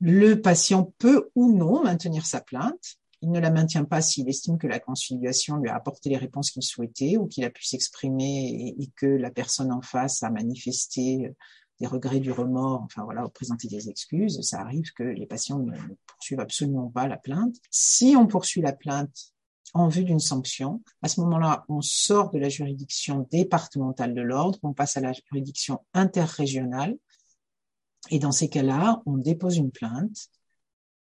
le 0.00 0.40
patient 0.40 0.94
peut 0.98 1.30
ou 1.34 1.52
non 1.52 1.84
maintenir 1.84 2.24
sa 2.24 2.40
plainte 2.40 2.99
il 3.22 3.30
ne 3.30 3.38
la 3.38 3.50
maintient 3.50 3.84
pas 3.84 4.00
s'il 4.00 4.28
estime 4.28 4.58
que 4.58 4.66
la 4.66 4.80
conciliation 4.80 5.56
lui 5.56 5.68
a 5.68 5.76
apporté 5.76 6.08
les 6.08 6.16
réponses 6.16 6.50
qu'il 6.50 6.62
souhaitait 6.62 7.16
ou 7.16 7.26
qu'il 7.26 7.44
a 7.44 7.50
pu 7.50 7.64
s'exprimer 7.64 8.74
et, 8.78 8.90
que 8.96 9.06
la 9.06 9.30
personne 9.30 9.72
en 9.72 9.82
face 9.82 10.22
a 10.22 10.30
manifesté 10.30 11.26
euh, 11.26 11.36
des 11.80 11.86
regrets, 11.86 12.20
du 12.20 12.32
remords, 12.32 12.82
enfin 12.82 13.04
voilà, 13.04 13.26
présenter 13.28 13.68
des 13.68 13.88
excuses. 13.88 14.40
Ça 14.42 14.60
arrive 14.60 14.92
que 14.92 15.02
les 15.02 15.26
patients 15.26 15.58
ne, 15.58 15.76
poursuivent 16.06 16.40
absolument 16.40 16.88
pas 16.88 17.08
la 17.08 17.16
plainte. 17.16 17.56
Si 17.70 18.14
on 18.16 18.26
poursuit 18.26 18.60
la 18.60 18.72
plainte 18.72 19.32
en 19.72 19.88
vue 19.88 20.04
d'une 20.04 20.20
sanction. 20.20 20.82
À 21.02 21.08
ce 21.08 21.20
moment-là, 21.20 21.64
on 21.68 21.80
sort 21.80 22.30
de 22.30 22.38
la 22.38 22.48
juridiction 22.48 23.28
départementale 23.30 24.14
de 24.14 24.20
l'ordre, 24.20 24.58
on 24.62 24.72
passe 24.72 24.96
à 24.96 25.00
la 25.00 25.12
juridiction 25.12 25.80
interrégionale. 25.94 26.96
Et 28.10 28.18
dans 28.18 28.32
ces 28.32 28.48
cas-là, 28.48 29.00
on 29.06 29.16
dépose 29.16 29.58
une 29.58 29.70
plainte 29.70 30.28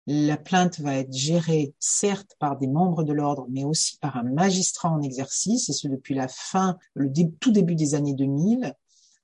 la 0.08 0.38
plainte 0.38 0.80
va 0.80 0.96
être 0.96 1.14
gérée 1.14 1.76
certes 1.80 2.36
par 2.40 2.58
des 2.58 2.68
membres 2.68 3.04
de 3.04 3.14
l'ordre, 3.14 3.46
mais 3.50 3.64
aussi 3.64 3.98
par 3.98 4.18
un 4.18 4.24
magistrat 4.24 4.90
en 4.90 5.02
exercice, 5.02 5.70
et 5.70 5.74
ce 5.74 5.88
depuis 5.88 6.16
la 6.16 6.28
fin, 6.28 6.78
le 6.94 7.12
tout 7.40 7.52
début 7.52 7.76
des 7.76 7.94
années 7.94 8.16
2000, 8.16 8.74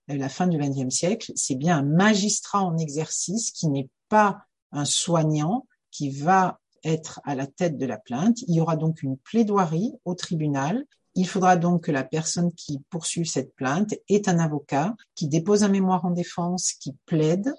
euh, 0.09 0.17
la 0.17 0.29
fin 0.29 0.47
du 0.47 0.57
XXe 0.57 0.93
siècle. 0.93 1.31
C'est 1.35 1.55
bien 1.55 1.79
un 1.79 1.83
magistrat 1.83 2.63
en 2.63 2.77
exercice 2.77 3.51
qui 3.51 3.67
n'est 3.67 3.89
pas 4.09 4.45
un 4.71 4.85
soignant 4.85 5.65
qui 5.91 6.11
va 6.11 6.59
être 6.83 7.19
à 7.23 7.35
la 7.35 7.47
tête 7.47 7.77
de 7.77 7.85
la 7.85 7.97
plainte. 7.97 8.41
Il 8.47 8.55
y 8.55 8.61
aura 8.61 8.75
donc 8.75 9.01
une 9.01 9.17
plaidoirie 9.17 9.93
au 10.05 10.13
tribunal. 10.13 10.85
Il 11.15 11.27
faudra 11.27 11.57
donc 11.57 11.85
que 11.85 11.91
la 11.91 12.03
personne 12.03 12.53
qui 12.53 12.79
poursuit 12.89 13.25
cette 13.25 13.55
plainte 13.55 13.95
ait 14.07 14.29
un 14.29 14.37
avocat 14.37 14.95
qui 15.15 15.27
dépose 15.27 15.63
un 15.63 15.69
mémoire 15.69 16.05
en 16.05 16.11
défense, 16.11 16.73
qui 16.73 16.95
plaide 17.05 17.53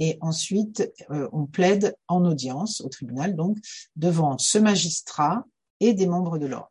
et 0.00 0.18
ensuite 0.20 0.92
euh, 1.10 1.28
on 1.32 1.46
plaide 1.46 1.94
en 2.08 2.24
audience 2.24 2.80
au 2.80 2.88
tribunal, 2.88 3.36
donc 3.36 3.58
devant 3.94 4.38
ce 4.38 4.58
magistrat 4.58 5.44
et 5.78 5.94
des 5.94 6.06
membres 6.06 6.38
de 6.38 6.46
l'ordre. 6.46 6.70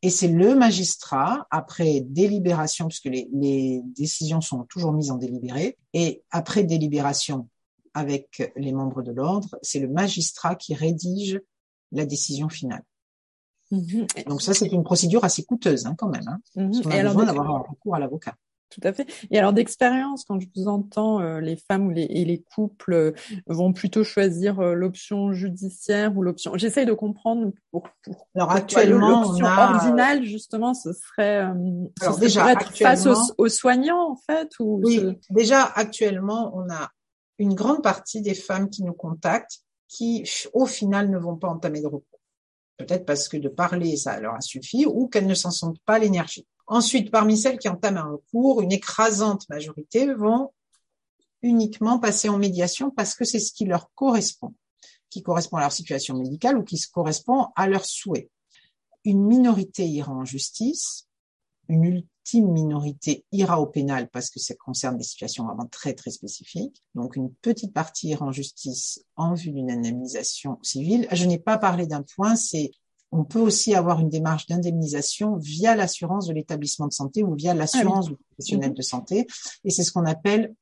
Et 0.00 0.10
c'est 0.10 0.28
le 0.28 0.54
magistrat, 0.54 1.46
après 1.50 2.00
délibération, 2.00 2.86
puisque 2.86 3.06
les, 3.06 3.28
les, 3.32 3.82
décisions 3.84 4.40
sont 4.40 4.62
toujours 4.64 4.92
mises 4.92 5.10
en 5.10 5.16
délibéré, 5.16 5.76
et 5.92 6.22
après 6.30 6.62
délibération 6.62 7.48
avec 7.94 8.52
les 8.54 8.72
membres 8.72 9.02
de 9.02 9.10
l'ordre, 9.10 9.58
c'est 9.60 9.80
le 9.80 9.88
magistrat 9.88 10.54
qui 10.54 10.72
rédige 10.72 11.40
la 11.90 12.06
décision 12.06 12.48
finale. 12.48 12.84
Mhm. 13.70 14.06
Donc 14.26 14.40
ça, 14.40 14.54
c'est 14.54 14.68
une 14.68 14.84
procédure 14.84 15.24
assez 15.24 15.44
coûteuse 15.44 15.86
hein, 15.86 15.94
quand 15.98 16.08
même. 16.08 16.26
Hein, 16.26 16.38
mhm. 16.54 16.82
parce 16.82 16.94
a 16.94 17.02
besoin 17.04 17.26
d'avoir 17.26 17.56
un 17.56 17.58
recours 17.58 17.94
à 17.94 17.98
l'avocat. 17.98 18.34
Tout 18.70 18.80
à 18.84 18.92
fait. 18.92 19.06
Et 19.30 19.38
alors 19.38 19.52
d'expérience, 19.52 20.24
quand 20.24 20.38
je 20.40 20.46
vous 20.54 20.68
entends, 20.68 21.20
euh, 21.20 21.40
les 21.40 21.56
femmes 21.56 21.86
ou 21.86 21.90
les, 21.90 22.02
et 22.02 22.24
les 22.24 22.42
couples 22.42 22.92
euh, 22.92 23.12
vont 23.46 23.72
plutôt 23.72 24.04
choisir 24.04 24.60
euh, 24.60 24.74
l'option 24.74 25.32
judiciaire 25.32 26.16
ou 26.16 26.22
l'option. 26.22 26.52
J'essaye 26.56 26.84
de 26.84 26.92
comprendre 26.92 27.52
pour. 27.70 27.88
pour 28.02 28.28
alors 28.34 28.52
actuellement, 28.52 29.22
l'option 29.22 29.46
originale 29.46 30.24
justement, 30.24 30.74
ce 30.74 30.92
serait. 30.92 31.38
alors 32.02 32.18
déjà 32.18 32.52
être 32.52 32.76
face 32.76 33.06
aux, 33.38 33.48
soignants 33.48 34.12
en 34.12 34.16
fait 34.16 34.50
ou. 34.60 34.80
Oui. 34.84 35.18
Déjà 35.30 35.62
actuellement, 35.64 36.52
on 36.54 36.70
a 36.70 36.90
une 37.38 37.54
grande 37.54 37.82
partie 37.82 38.20
des 38.20 38.34
femmes 38.34 38.68
qui 38.68 38.82
nous 38.82 38.92
contactent 38.92 39.60
qui, 39.88 40.24
au 40.52 40.66
final, 40.66 41.10
ne 41.10 41.18
vont 41.18 41.36
pas 41.36 41.48
entamer 41.48 41.80
de 41.80 41.86
recours. 41.86 42.20
Peut-être 42.76 43.06
parce 43.06 43.26
que 43.28 43.36
de 43.36 43.48
parler, 43.48 43.96
ça 43.96 44.20
leur 44.20 44.34
a 44.34 44.40
suffi, 44.40 44.86
ou 44.86 45.08
qu'elles 45.08 45.26
ne 45.26 45.34
s'en 45.34 45.50
sentent 45.50 45.80
pas 45.84 45.98
l'énergie. 45.98 46.46
Ensuite, 46.68 47.10
parmi 47.10 47.36
celles 47.36 47.58
qui 47.58 47.68
entament 47.68 47.96
un 47.96 48.10
recours, 48.12 48.60
une 48.60 48.72
écrasante 48.72 49.48
majorité 49.48 50.12
vont 50.12 50.52
uniquement 51.42 51.98
passer 51.98 52.28
en 52.28 52.38
médiation 52.38 52.90
parce 52.90 53.14
que 53.14 53.24
c'est 53.24 53.38
ce 53.38 53.52
qui 53.52 53.64
leur 53.64 53.90
correspond, 53.94 54.54
qui 55.08 55.22
correspond 55.22 55.56
à 55.56 55.60
leur 55.60 55.72
situation 55.72 56.16
médicale 56.16 56.58
ou 56.58 56.62
qui 56.62 56.78
correspond 56.92 57.46
à 57.56 57.68
leurs 57.68 57.86
souhaits. 57.86 58.30
Une 59.04 59.24
minorité 59.24 59.88
ira 59.88 60.12
en 60.12 60.26
justice, 60.26 61.06
une 61.68 61.84
ultime 61.84 62.52
minorité 62.52 63.24
ira 63.32 63.60
au 63.62 63.66
pénal 63.66 64.10
parce 64.10 64.28
que 64.28 64.38
ça 64.38 64.54
concerne 64.54 64.98
des 64.98 65.04
situations 65.04 65.46
vraiment 65.46 65.66
très 65.66 65.94
très 65.94 66.10
spécifiques. 66.10 66.82
Donc 66.94 67.16
une 67.16 67.32
petite 67.36 67.72
partie 67.72 68.08
ira 68.08 68.26
en 68.26 68.32
justice 68.32 69.02
en 69.16 69.32
vue 69.32 69.52
d'une 69.52 69.70
indemnisation 69.70 70.58
civile. 70.62 71.08
Je 71.12 71.24
n'ai 71.24 71.38
pas 71.38 71.56
parlé 71.56 71.86
d'un 71.86 72.02
point, 72.02 72.36
c'est 72.36 72.72
on 73.10 73.24
peut 73.24 73.40
aussi 73.40 73.74
avoir 73.74 74.00
une 74.00 74.08
démarche 74.08 74.46
d'indemnisation 74.46 75.36
via 75.36 75.74
l'assurance 75.74 76.26
de 76.26 76.34
l'établissement 76.34 76.86
de 76.86 76.92
santé 76.92 77.22
ou 77.22 77.34
via 77.34 77.54
l'assurance 77.54 78.06
ah 78.06 78.10
du 78.10 78.16
professionnel 78.16 78.70
mhm. 78.70 78.76
de 78.76 78.82
santé. 78.82 79.26
Et 79.64 79.70
c'est 79.70 79.82
ce 79.82 79.92
qu'on 79.92 80.04
appelle 80.04 80.54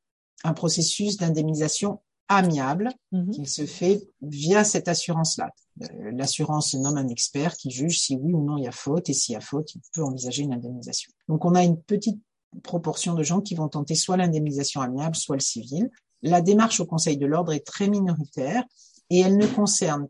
un 0.44 0.52
processus 0.52 1.16
d'indemnisation 1.16 2.00
amiable 2.28 2.90
mhm. 3.12 3.30
qui 3.30 3.46
se 3.46 3.66
fait 3.66 4.08
via 4.20 4.64
cette 4.64 4.88
assurance-là. 4.88 5.50
Euh, 5.82 6.10
l'assurance 6.12 6.74
nomme 6.74 6.96
un 6.96 7.08
expert 7.08 7.56
qui 7.56 7.70
juge 7.70 8.00
si 8.00 8.16
oui 8.16 8.32
ou 8.32 8.44
non 8.44 8.56
il 8.58 8.64
y 8.64 8.68
a 8.68 8.72
faute 8.72 9.08
et 9.10 9.12
s'il 9.12 9.34
y 9.34 9.36
a 9.36 9.40
faute, 9.40 9.74
il 9.74 9.80
peut 9.92 10.02
envisager 10.02 10.42
une 10.42 10.52
indemnisation. 10.52 11.10
Donc 11.28 11.44
on 11.44 11.54
a 11.54 11.62
une 11.62 11.80
petite 11.80 12.20
proportion 12.62 13.14
de 13.14 13.22
gens 13.22 13.40
qui 13.40 13.54
vont 13.54 13.68
tenter 13.68 13.94
soit 13.94 14.16
l'indemnisation 14.16 14.80
amiable, 14.80 15.16
soit 15.16 15.36
le 15.36 15.40
civil. 15.40 15.90
La 16.22 16.40
démarche 16.40 16.80
au 16.80 16.86
Conseil 16.86 17.18
de 17.18 17.26
l'ordre 17.26 17.52
est 17.52 17.66
très 17.66 17.88
minoritaire 17.88 18.64
et 19.10 19.20
elle 19.20 19.36
ne 19.36 19.46
concerne 19.46 20.08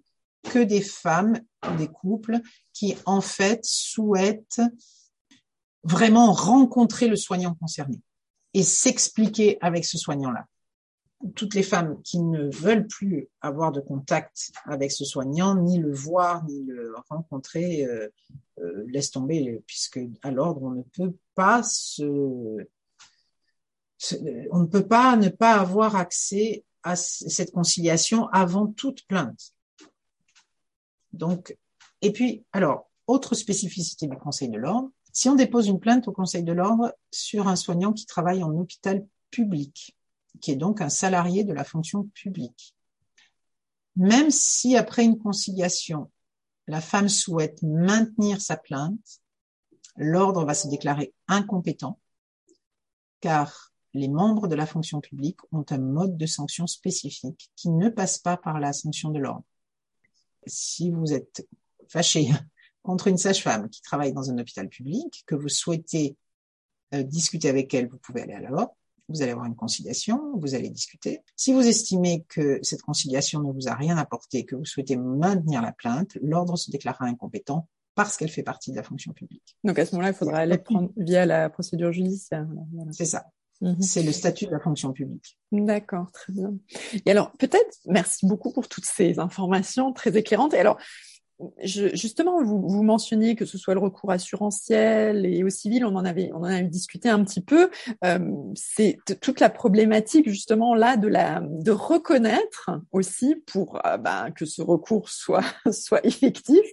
que 0.51 0.59
des 0.59 0.81
femmes, 0.81 1.41
des 1.79 1.89
couples 1.89 2.41
qui 2.73 2.97
en 3.05 3.21
fait 3.21 3.65
souhaitent 3.65 4.61
vraiment 5.83 6.33
rencontrer 6.33 7.09
le 7.09 7.17
soignant 7.17 7.55
concerné 7.55 8.01
et 8.55 8.63
s'expliquer 8.63 9.59
avec 9.61 9.85
ce 9.85 9.99
soignant-là. 9.99 10.47
Toutes 11.35 11.55
les 11.55 11.63
femmes 11.63 12.01
qui 12.03 12.21
ne 12.21 12.51
veulent 12.55 12.87
plus 12.87 13.29
avoir 13.41 13.73
de 13.73 13.81
contact 13.81 14.51
avec 14.65 14.93
ce 14.93 15.05
soignant, 15.05 15.55
ni 15.55 15.79
le 15.79 15.93
voir, 15.93 16.45
ni 16.45 16.65
le 16.65 16.95
rencontrer, 17.09 17.85
euh, 17.85 18.09
euh, 18.61 18.85
laissent 18.89 19.13
tomber, 19.13 19.63
puisque 19.67 20.01
à 20.23 20.31
l'ordre, 20.31 20.63
on 20.63 20.71
ne 20.71 20.83
peut 20.83 21.15
pas 21.35 21.63
on 24.51 24.61
ne 24.61 24.67
peut 24.67 24.87
pas 24.87 25.17
ne 25.17 25.29
pas 25.29 25.55
avoir 25.55 25.97
accès 25.97 26.65
à 26.83 26.97
cette 26.97 27.51
conciliation 27.51 28.29
avant 28.29 28.67
toute 28.67 29.07
plainte. 29.07 29.56
Donc, 31.17 31.57
et 32.03 32.13
puis, 32.13 32.45
alors, 32.53 32.91
autre 33.07 33.35
spécificité 33.35 34.07
du 34.07 34.17
Conseil 34.17 34.49
de 34.49 34.59
l'ordre, 34.59 34.91
si 35.13 35.29
on 35.29 35.35
dépose 35.35 35.69
une 35.69 35.81
plainte 35.81 36.09
au 36.09 36.13
Conseil 36.13 36.43
de 36.43 36.53
l'ordre 36.53 36.95
sur 37.11 37.49
un 37.49 37.57
soignant 37.57 37.93
qui 37.93 38.07
travaille 38.07 38.43
en 38.43 38.55
hôpital 38.57 39.07
public, 39.31 39.97
qui 40.41 40.51
est 40.51 40.57
donc 40.57 40.81
un 40.81 40.89
salarié 40.89 41.45
de 41.45 41.53
la 41.53 41.65
fonction 41.65 42.05
publique, 42.15 42.75
même 43.97 44.31
si 44.31 44.77
après 44.77 45.05
une 45.05 45.19
conciliation, 45.19 46.11
la 46.67 46.81
femme 46.81 47.09
souhaite 47.09 47.63
maintenir 47.63 48.41
sa 48.41 48.57
plainte, 48.57 49.23
l'ordre 49.97 50.45
va 50.45 50.53
se 50.53 50.69
déclarer 50.69 51.15
incompétent, 51.29 51.99
car 53.21 53.73
les 53.95 54.09
membres 54.09 54.49
de 54.49 54.55
la 54.55 54.67
fonction 54.67 55.01
publique 55.01 55.41
ont 55.53 55.65
un 55.71 55.79
mode 55.79 56.19
de 56.19 56.27
sanction 56.27 56.67
spécifique 56.67 57.51
qui 57.57 57.71
ne 57.71 57.89
passe 57.89 58.19
pas 58.19 58.37
par 58.37 58.61
la 58.61 58.75
sanction 58.75 59.11
de 59.11 59.19
l'ordre 59.19 59.45
si 60.47 60.91
vous 60.91 61.13
êtes 61.13 61.47
fâché 61.89 62.29
contre 62.83 63.09
une 63.09 63.19
sage-femme 63.19 63.69
qui 63.69 63.83
travaille 63.83 64.13
dans 64.13 64.31
un 64.31 64.39
hôpital 64.39 64.69
public, 64.69 65.25
que 65.27 65.35
vous 65.35 65.49
souhaitez 65.49 66.17
euh, 66.95 67.03
discuter 67.03 67.49
avec 67.49 67.75
elle, 67.75 67.89
vous 67.89 67.99
pouvez 67.99 68.23
aller 68.23 68.35
à 68.35 68.41
la 68.41 68.51
vous 69.09 69.23
allez 69.23 69.33
avoir 69.33 69.47
une 69.47 69.55
conciliation, 69.55 70.37
vous 70.37 70.55
allez 70.55 70.69
discuter. 70.71 71.21
Si 71.37 71.53
vous 71.53 71.67
estimez 71.67 72.25
que 72.29 72.59
cette 72.63 72.83
conciliation 72.83 73.41
ne 73.41 73.53
vous 73.53 73.69
a 73.69 73.75
rien 73.75 73.97
apporté, 73.97 74.45
que 74.45 74.57
vous 74.57 74.65
souhaitez 74.65 74.97
maintenir 74.97 75.63
la 75.63 75.73
plainte, 75.73 76.19
l'ordre 76.23 76.57
se 76.57 76.71
déclarera 76.71 77.07
incompétent 77.07 77.69
parce 77.95 78.17
qu'elle 78.17 78.31
fait 78.31 78.43
partie 78.43 78.73
de 78.73 78.77
la 78.77 78.83
fonction 78.83 79.13
publique. 79.13 79.57
Donc 79.65 79.79
à 79.79 79.87
ce 79.87 79.93
moment-là, 79.93 80.11
il 80.11 80.15
faudra 80.15 80.39
aller 80.39 80.59
prendre 80.59 80.91
via 80.97 81.25
la 81.25 81.49
procédure 81.49 81.93
judiciaire. 81.93 82.47
C'est 82.91 83.07
ça. 83.07 83.27
Mhm. 83.61 83.81
C'est 83.81 84.03
le 84.03 84.13
statut 84.13 84.47
de 84.47 84.51
la 84.51 84.61
fonction 84.61 84.93
publique. 84.93 85.39
D'accord, 85.53 86.11
très 86.13 86.33
bien. 86.33 86.55
Et 87.05 87.11
alors, 87.11 87.33
peut-être, 87.33 87.79
merci 87.87 88.27
beaucoup 88.27 88.53
pour 88.53 88.69
toutes 88.69 88.85
ces 88.85 89.19
informations 89.19 89.93
très 89.93 90.17
éclairantes. 90.17 90.55
Et 90.55 90.59
alors, 90.59 90.79
je, 91.63 91.95
justement, 91.95 92.43
vous, 92.43 92.67
vous 92.67 92.83
mentionniez 92.83 93.37
que 93.37 93.45
ce 93.45 93.59
soit 93.59 93.75
le 93.75 93.81
recours 93.81 94.11
assurantiel 94.11 95.27
et 95.27 95.45
au 95.45 95.51
civil, 95.51 95.85
on 95.85 95.95
en 95.97 96.05
avait, 96.05 96.31
on 96.33 96.39
en 96.39 96.45
avait 96.45 96.63
discuté 96.63 97.09
un 97.09 97.23
petit 97.25 97.41
peu. 97.41 97.71
Euh, 98.05 98.19
c'est 98.55 98.99
toute 99.21 99.41
la 99.41 99.51
problématique 99.51 100.29
justement 100.29 100.75
là 100.75 100.97
de 100.97 101.09
la, 101.09 101.43
de 101.43 101.71
reconnaître 101.71 102.71
aussi 102.93 103.37
pour 103.47 103.81
ben, 104.01 104.31
que 104.35 104.45
ce 104.45 104.63
recours 104.63 105.09
soit 105.09 105.45
soit 105.73 106.05
effectif, 106.05 106.67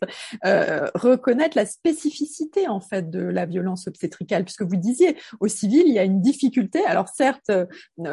euh, 0.45 0.87
reconnaître 0.95 1.57
la 1.57 1.65
spécificité 1.65 2.67
en 2.67 2.79
fait 2.79 3.09
de 3.09 3.19
la 3.21 3.45
violence 3.45 3.87
obstétricale, 3.87 4.43
puisque 4.43 4.63
vous 4.63 4.75
disiez 4.75 5.17
au 5.39 5.47
civil 5.47 5.83
il 5.85 5.93
y 5.93 5.99
a 5.99 6.03
une 6.03 6.21
difficulté. 6.21 6.83
Alors 6.85 7.09
certes, 7.09 7.49
euh, 7.49 7.65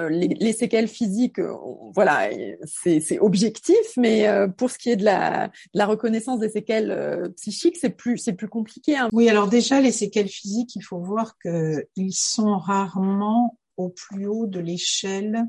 les, 0.09 0.29
les, 0.29 0.53
séquelles 0.53 0.89
physiques, 0.89 1.39
euh, 1.39 1.55
voilà, 1.95 2.29
c'est 2.65 3.19
objectif, 3.21 3.77
mais 3.97 4.27
pour 4.57 4.71
ce 4.71 4.79
qui 4.79 4.91
est 4.91 4.97
de 4.97 5.05
la, 5.05 5.49
de 5.49 5.79
la 5.79 5.87
reconnaissance 5.87 6.40
des 6.41 6.51
séquelles 6.51 6.91
euh, 6.91 7.29
psychiques, 7.37 7.77
c'est 7.77 7.91
plus 7.91 8.19
c'est 8.19 8.33
plus 8.33 8.49
compliqué. 8.49 8.97
Hein. 8.97 9.09
Oui, 9.13 9.29
alors 9.29 9.49
déjà 9.49 9.81
les 9.81 9.93
séquelles 9.93 10.29
physiques, 10.29 10.75
il 10.75 10.83
faut 10.83 10.99
voir 10.99 11.37
qu'ils 11.39 12.15
sont 12.15 12.59
rarement 12.59 13.59
au 13.77 13.89
plus 13.89 14.27
haut 14.27 14.47
de 14.47 14.61
l'échelle 14.61 15.45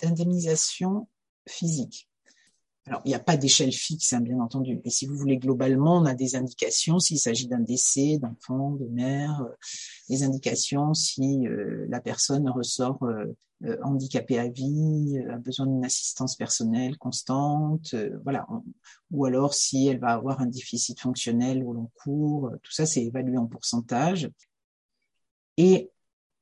d'indemnisation 0.00 1.08
physique. 1.48 2.08
Alors, 2.86 3.00
il 3.04 3.08
n'y 3.08 3.14
a 3.14 3.20
pas 3.20 3.36
d'échelle 3.36 3.72
fixe, 3.72 4.12
hein, 4.12 4.20
bien 4.20 4.40
entendu. 4.40 4.80
Et 4.84 4.90
si 4.90 5.06
vous 5.06 5.16
voulez, 5.16 5.38
globalement, 5.38 5.98
on 5.98 6.04
a 6.04 6.14
des 6.14 6.34
indications 6.34 6.98
s'il 6.98 7.18
s'agit 7.18 7.46
d'un 7.46 7.60
décès 7.60 8.18
d'enfant, 8.18 8.72
de 8.72 8.86
mère, 8.86 9.42
euh, 9.42 9.54
des 10.08 10.24
indications 10.24 10.92
si 10.92 11.46
euh, 11.46 11.86
la 11.88 12.00
personne 12.00 12.48
ressort 12.48 12.98
euh, 13.04 13.36
handicapée 13.84 14.40
à 14.40 14.48
vie, 14.48 15.16
a 15.30 15.38
besoin 15.38 15.66
d'une 15.66 15.84
assistance 15.84 16.34
personnelle 16.34 16.98
constante, 16.98 17.94
voilà. 18.24 18.44
ou 19.12 19.24
alors 19.24 19.54
si 19.54 19.86
elle 19.86 20.00
va 20.00 20.08
avoir 20.08 20.40
un 20.40 20.46
déficit 20.46 20.98
fonctionnel 20.98 21.62
au 21.62 21.72
long 21.72 21.88
cours. 22.02 22.50
Tout 22.64 22.72
ça, 22.72 22.86
c'est 22.86 23.04
évalué 23.04 23.38
en 23.38 23.46
pourcentage. 23.46 24.28
Et 25.56 25.92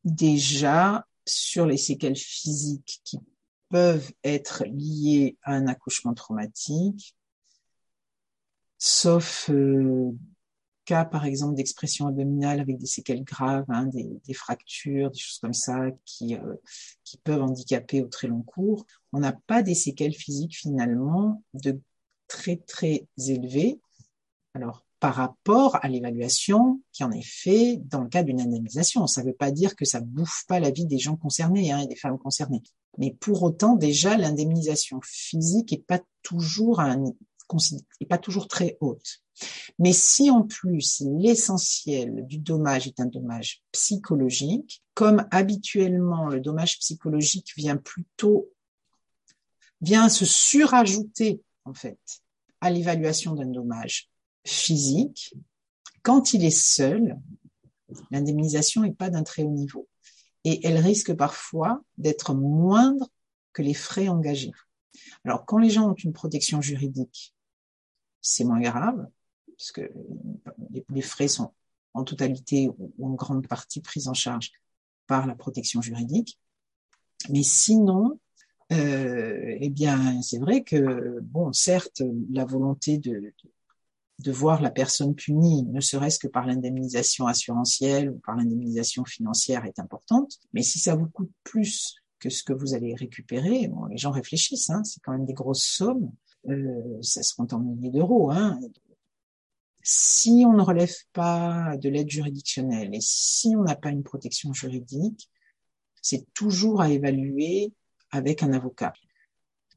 déjà, 0.03 1.05
sur 1.27 1.67
les 1.67 1.77
séquelles 1.77 2.17
physiques 2.17 3.03
qui 3.05 3.19
peuvent 3.71 4.13
être 4.25 4.65
liées 4.67 5.39
à 5.43 5.55
un 5.55 5.67
accouchement 5.67 6.15
traumatique, 6.15 7.17
sauf 8.79 9.49
euh, 9.51 10.13
cas, 10.91 11.05
par 11.05 11.25
exemple, 11.25 11.55
d'expression 11.55 12.09
abdominale 12.09 12.61
avec 12.61 12.77
des 12.77 12.87
séquelles 12.87 13.23
graves, 13.23 13.65
hein, 13.69 13.87
des, 13.87 14.21
des, 14.27 14.35
fractures, 14.35 15.11
des 15.11 15.19
choses 15.19 15.39
comme 15.39 15.55
ça, 15.55 15.87
qui, 16.05 16.35
euh, 16.35 16.57
qui 17.05 17.17
peuvent 17.19 17.43
handicaper 17.43 18.03
au 18.03 18.09
très 18.09 18.27
long 18.27 18.43
cours. 18.43 18.85
On 19.13 19.21
n'a 19.21 19.33
pas 19.33 19.63
des 19.63 19.77
séquelles 19.77 20.15
physiques 20.15 20.57
finalement 20.57 21.45
de 21.55 21.81
très 22.27 22.57
très 22.57 23.07
élevées. 23.17 23.81
Alors, 24.55 24.85
par 24.99 25.15
rapport 25.15 25.79
à 25.83 25.89
l'évaluation 25.89 26.83
qui 26.93 27.05
en 27.05 27.13
est 27.13 27.27
faite 27.27 27.87
dans 27.89 28.03
le 28.03 28.09
cas 28.09 28.23
d'une 28.23 28.41
indemnisation. 28.41 29.07
Ça 29.07 29.23
ne 29.23 29.29
veut 29.29 29.35
pas 29.35 29.51
dire 29.51 29.75
que 29.75 29.85
ça 29.85 30.01
bouffe 30.01 30.45
pas 30.47 30.61
la 30.61 30.71
vie 30.71 30.87
des 30.87 30.99
gens 30.99 31.17
concernés 31.17 31.73
hein, 31.73 31.79
et 31.79 31.87
des 31.87 31.97
femmes 31.97 32.19
concernées. 32.19 32.63
Mais 33.01 33.17
pour 33.19 33.43
autant, 33.43 33.77
déjà, 33.77 34.19
l'indemnisation 34.19 35.01
physique 35.03 35.73
est 35.73 35.85
pas 35.85 36.01
toujours 36.23 36.81
un, 36.81 37.03
est 38.01 38.07
pas 38.07 38.19
toujours 38.19 38.47
très 38.47 38.77
haute. 38.81 39.23
Mais 39.79 39.95
si 39.95 40.31
en 40.31 40.43
plus 40.43 41.03
l'essentiel 41.19 42.27
du 42.27 42.39
dommage 42.39 42.87
est 42.87 43.01
un 43.01 43.07
dommage 43.07 43.63
psychologique, 43.73 44.83
comme 44.93 45.27
habituellement 45.31 46.29
le 46.29 46.41
dommage 46.41 46.79
psychologique 46.79 47.53
vient 47.57 47.79
plutôt 47.79 48.51
vient 49.81 50.11
se 50.11 50.27
surajouter 50.27 51.41
en 51.65 51.73
fait 51.73 51.99
à 52.61 52.71
l'évaluation 52.71 53.35
d'un 53.35 53.47
dommage 53.47 54.11
physique, 54.45 55.35
quand 56.03 56.35
il 56.35 56.45
est 56.45 56.51
seul, 56.51 57.19
l'indemnisation 58.11 58.83
n'est 58.83 58.93
pas 58.93 59.09
d'un 59.09 59.23
très 59.23 59.43
haut 59.43 59.51
niveau. 59.51 59.89
Et 60.45 60.67
elle 60.67 60.79
risque 60.79 61.15
parfois 61.15 61.83
d'être 61.99 62.35
moindre 62.35 63.09
que 63.53 63.63
les 63.63 63.75
frais 63.75 64.09
engagés. 64.09 64.53
Alors, 65.25 65.45
quand 65.45 65.59
les 65.59 65.71
gens 65.71 65.91
ont 65.91 65.95
une 65.95 66.13
protection 66.13 66.61
juridique, 66.61 67.35
c'est 68.21 68.45
moins 68.45 68.61
grave, 68.61 69.07
parce 69.57 69.73
que 69.73 69.91
les 70.89 71.03
frais 71.03 71.29
sont 71.29 71.53
en 71.95 72.05
totalité 72.05 72.69
ou 72.69 73.07
en 73.07 73.15
grande 73.15 73.47
partie 73.47 73.81
pris 73.81 74.09
en 74.09 74.15
charge 74.15 74.53
par 75.07 75.27
la 75.27 75.35
protection 75.35 75.83
juridique. 75.83 76.39
Mais 77.29 77.43
sinon, 77.43 78.19
euh, 78.73 79.57
eh 79.61 79.69
bien, 79.69 80.23
c'est 80.23 80.39
vrai 80.39 80.63
que, 80.63 81.21
bon, 81.21 81.53
certes, 81.53 82.03
la 82.31 82.45
volonté 82.45 82.99
de, 82.99 83.11
de 83.11 83.35
voir 84.29 84.61
la 84.61 84.71
personne 84.71 85.15
punie, 85.15 85.63
ne 85.65 85.81
serait-ce 85.81 86.19
que 86.19 86.29
par 86.29 86.47
l'indemnisation 86.47 87.27
assurantielle 87.27 88.11
ou 88.11 88.19
par 88.19 88.37
l'indemnisation 88.37 89.05
financière, 89.05 89.65
est 89.65 89.79
importante. 89.79 90.39
Mais 90.53 90.63
si 90.63 90.79
ça 90.79 90.95
vous 90.95 91.09
coûte 91.09 91.31
plus 91.45 91.97
que 92.19 92.29
ce 92.29 92.43
que 92.43 92.53
vous 92.53 92.75
allez 92.75 92.95
récupérer, 92.95 93.69
bon, 93.69 93.87
les 93.87 93.97
gens 93.97 94.11
réfléchissent, 94.11 94.71
hein, 94.71 94.85
c'est 94.85 95.01
quand 95.01 95.13
même 95.13 95.25
des 95.25 95.33
grosses 95.33 95.65
sommes, 95.65 96.11
euh, 96.49 96.99
ça 97.03 97.23
se 97.23 97.35
compte 97.35 97.53
en 97.53 97.61
milliers 97.61 97.91
d'euros. 97.91 98.31
Hein. 98.31 98.61
Si 99.83 100.45
on 100.47 100.53
ne 100.53 100.63
relève 100.63 100.95
pas 101.13 101.77
de 101.79 101.89
l'aide 101.89 102.11
juridictionnelle 102.11 102.95
et 102.95 103.01
si 103.01 103.55
on 103.57 103.63
n'a 103.63 103.77
pas 103.77 103.91
une 103.91 104.03
protection 104.03 104.53
juridique, 104.53 105.31
c'est 106.03 106.33
toujours 106.35 106.81
à 106.81 106.91
évaluer 106.91 107.73
avec 108.11 108.43
un 108.43 108.53
avocat. 108.53 108.93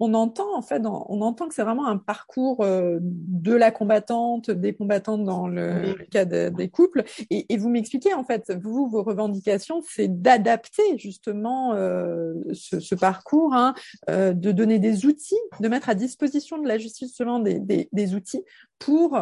On 0.06 0.14
entend 0.16 0.54
en 0.54 0.62
fait, 0.62 0.82
on 0.86 1.22
entend 1.22 1.48
que 1.48 1.54
c'est 1.54 1.64
vraiment 1.64 1.88
un 1.88 1.96
parcours 1.96 2.60
euh, 2.60 3.00
de 3.02 3.54
la 3.54 3.72
combattante, 3.72 4.52
des 4.52 4.74
combattantes 4.74 5.24
dans 5.24 5.48
le, 5.48 5.96
cas 6.12 6.26
des 6.26 6.68
couples. 6.68 7.06
Et, 7.30 7.56
vous 7.56 7.70
m'expliquez 7.70 8.14
en 8.14 8.26
fait, 8.26 8.52
vous, 8.62 8.90
vos 8.90 9.02
revendications, 9.02 9.82
c'est 9.88 10.10
d'adapter 10.22 10.98
justement 10.98 11.74
euh, 11.76 12.34
ce, 12.52 12.96
parcours, 12.96 13.54
hein, 13.54 13.76
euh, 14.10 14.34
de 14.34 14.52
donner 14.52 14.78
des 14.78 15.06
outils, 15.06 15.40
de 15.62 15.70
mettre 15.70 15.88
à 15.88 15.96
disposition 15.96 16.58
de 16.58 16.68
la 16.68 16.78
justice 16.78 17.08
justement 17.08 17.40
des, 17.40 17.88
des 17.90 18.16
outils 18.16 18.44
pour 18.80 19.18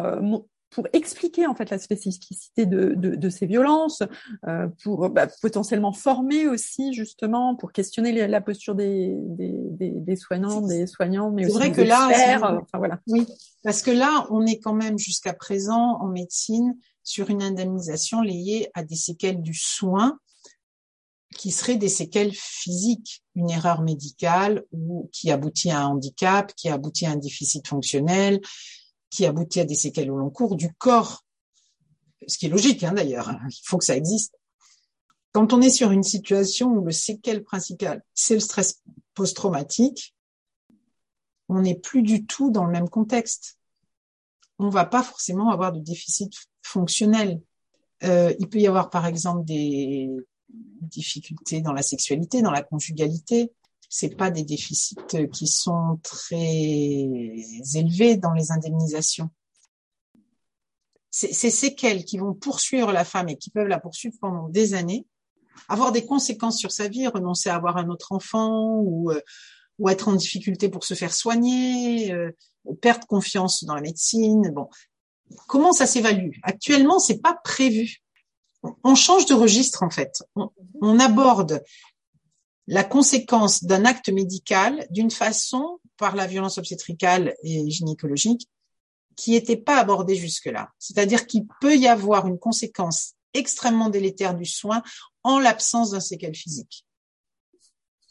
pour 0.72 0.88
expliquer 0.92 1.46
en 1.46 1.54
fait 1.54 1.70
la 1.70 1.78
spécificité 1.78 2.66
de, 2.66 2.94
de, 2.96 3.14
de 3.14 3.28
ces 3.28 3.46
violences, 3.46 4.02
euh, 4.48 4.66
pour 4.82 5.08
bah, 5.10 5.28
potentiellement 5.40 5.92
former 5.92 6.48
aussi 6.48 6.94
justement, 6.94 7.54
pour 7.54 7.72
questionner 7.72 8.26
la 8.26 8.40
posture 8.40 8.74
des, 8.74 9.14
des, 9.18 9.90
des, 9.90 10.16
soignants, 10.16 10.62
des 10.62 10.86
soignants, 10.86 11.30
mais 11.30 11.44
aussi 11.46 11.54
vrai 11.54 11.68
des 11.70 11.76
que 11.76 11.82
là, 11.82 12.08
enfin, 12.36 12.78
voilà. 12.78 13.00
Oui, 13.06 13.26
parce 13.62 13.82
que 13.82 13.90
là, 13.90 14.26
on 14.30 14.44
est 14.46 14.58
quand 14.58 14.74
même 14.74 14.98
jusqu'à 14.98 15.34
présent 15.34 15.98
en 16.00 16.08
médecine 16.08 16.76
sur 17.04 17.30
une 17.30 17.42
indemnisation 17.42 18.22
liée 18.22 18.70
à 18.74 18.82
des 18.82 18.96
séquelles 18.96 19.42
du 19.42 19.54
soin 19.54 20.18
qui 21.36 21.50
seraient 21.50 21.76
des 21.76 21.88
séquelles 21.88 22.32
physiques, 22.32 23.22
une 23.34 23.50
erreur 23.50 23.82
médicale 23.82 24.64
ou 24.72 25.08
qui 25.12 25.30
aboutit 25.30 25.70
à 25.70 25.80
un 25.80 25.86
handicap, 25.86 26.52
qui 26.54 26.68
aboutit 26.68 27.06
à 27.06 27.10
un 27.12 27.16
déficit 27.16 27.66
fonctionnel, 27.66 28.40
qui 29.12 29.26
aboutit 29.26 29.60
à 29.60 29.64
des 29.64 29.74
séquelles 29.74 30.10
au 30.10 30.16
long 30.16 30.30
cours 30.30 30.56
du 30.56 30.72
corps, 30.72 31.24
ce 32.26 32.38
qui 32.38 32.46
est 32.46 32.48
logique 32.48 32.82
hein, 32.82 32.94
d'ailleurs, 32.94 33.28
hein, 33.28 33.40
il 33.46 33.60
faut 33.62 33.76
que 33.76 33.84
ça 33.84 33.96
existe. 33.96 34.34
Quand 35.32 35.52
on 35.52 35.60
est 35.60 35.70
sur 35.70 35.90
une 35.90 36.02
situation 36.02 36.68
où 36.70 36.84
le 36.84 36.92
séquelle 36.92 37.44
principal, 37.44 38.02
c'est 38.14 38.34
le 38.34 38.40
stress 38.40 38.82
post-traumatique, 39.14 40.14
on 41.48 41.60
n'est 41.60 41.78
plus 41.78 42.02
du 42.02 42.24
tout 42.24 42.50
dans 42.50 42.64
le 42.64 42.72
même 42.72 42.88
contexte. 42.88 43.58
On 44.58 44.70
va 44.70 44.86
pas 44.86 45.02
forcément 45.02 45.50
avoir 45.50 45.72
de 45.72 45.80
déficit 45.80 46.32
fonctionnel. 46.62 47.42
Euh, 48.04 48.34
il 48.38 48.48
peut 48.48 48.60
y 48.60 48.66
avoir 48.66 48.88
par 48.88 49.06
exemple 49.06 49.44
des 49.44 50.08
difficultés 50.48 51.60
dans 51.60 51.72
la 51.74 51.82
sexualité, 51.82 52.40
dans 52.40 52.50
la 52.50 52.62
conjugalité, 52.62 53.52
c'est 53.94 54.16
pas 54.16 54.30
des 54.30 54.42
déficits 54.42 54.96
qui 55.34 55.46
sont 55.46 56.00
très 56.02 56.32
élevés 57.74 58.16
dans 58.16 58.32
les 58.32 58.50
indemnisations. 58.50 59.28
C'est 61.10 61.34
ces 61.34 61.50
séquelles 61.50 62.06
qui 62.06 62.16
vont 62.16 62.32
poursuivre 62.32 62.90
la 62.90 63.04
femme 63.04 63.28
et 63.28 63.36
qui 63.36 63.50
peuvent 63.50 63.68
la 63.68 63.78
poursuivre 63.78 64.16
pendant 64.18 64.48
des 64.48 64.72
années, 64.72 65.04
avoir 65.68 65.92
des 65.92 66.06
conséquences 66.06 66.56
sur 66.56 66.72
sa 66.72 66.88
vie, 66.88 67.06
renoncer 67.06 67.50
à 67.50 67.56
avoir 67.56 67.76
un 67.76 67.90
autre 67.90 68.12
enfant 68.12 68.78
ou, 68.78 69.10
euh, 69.10 69.20
ou 69.78 69.90
être 69.90 70.08
en 70.08 70.14
difficulté 70.14 70.70
pour 70.70 70.84
se 70.84 70.94
faire 70.94 71.12
soigner, 71.12 72.12
euh, 72.12 72.30
perdre 72.80 73.06
confiance 73.06 73.62
dans 73.64 73.74
la 73.74 73.82
médecine. 73.82 74.52
Bon, 74.54 74.70
comment 75.48 75.74
ça 75.74 75.84
s'évalue? 75.84 76.30
Actuellement, 76.44 76.98
c'est 76.98 77.20
pas 77.20 77.38
prévu. 77.44 77.98
On 78.84 78.94
change 78.94 79.26
de 79.26 79.34
registre 79.34 79.82
en 79.82 79.90
fait. 79.90 80.22
on 80.80 80.98
aborde 80.98 81.62
la 82.66 82.84
conséquence 82.84 83.64
d'un 83.64 83.84
acte 83.84 84.08
médical 84.08 84.86
d'une 84.90 85.10
façon 85.10 85.78
par 85.96 86.14
la 86.14 86.26
violence 86.26 86.58
obstétricale 86.58 87.34
et 87.42 87.68
gynécologique 87.70 88.48
qui 89.16 89.32
n'était 89.32 89.56
pas 89.56 89.78
abordée 89.78 90.14
jusque-là. 90.14 90.70
C'est-à-dire 90.78 91.26
qu'il 91.26 91.46
peut 91.60 91.76
y 91.76 91.86
avoir 91.86 92.26
une 92.26 92.38
conséquence 92.38 93.14
extrêmement 93.34 93.88
délétère 93.88 94.34
du 94.34 94.44
soin 94.44 94.82
en 95.22 95.38
l'absence 95.38 95.90
d'un 95.90 96.00
séquel 96.00 96.34
physique. 96.34 96.84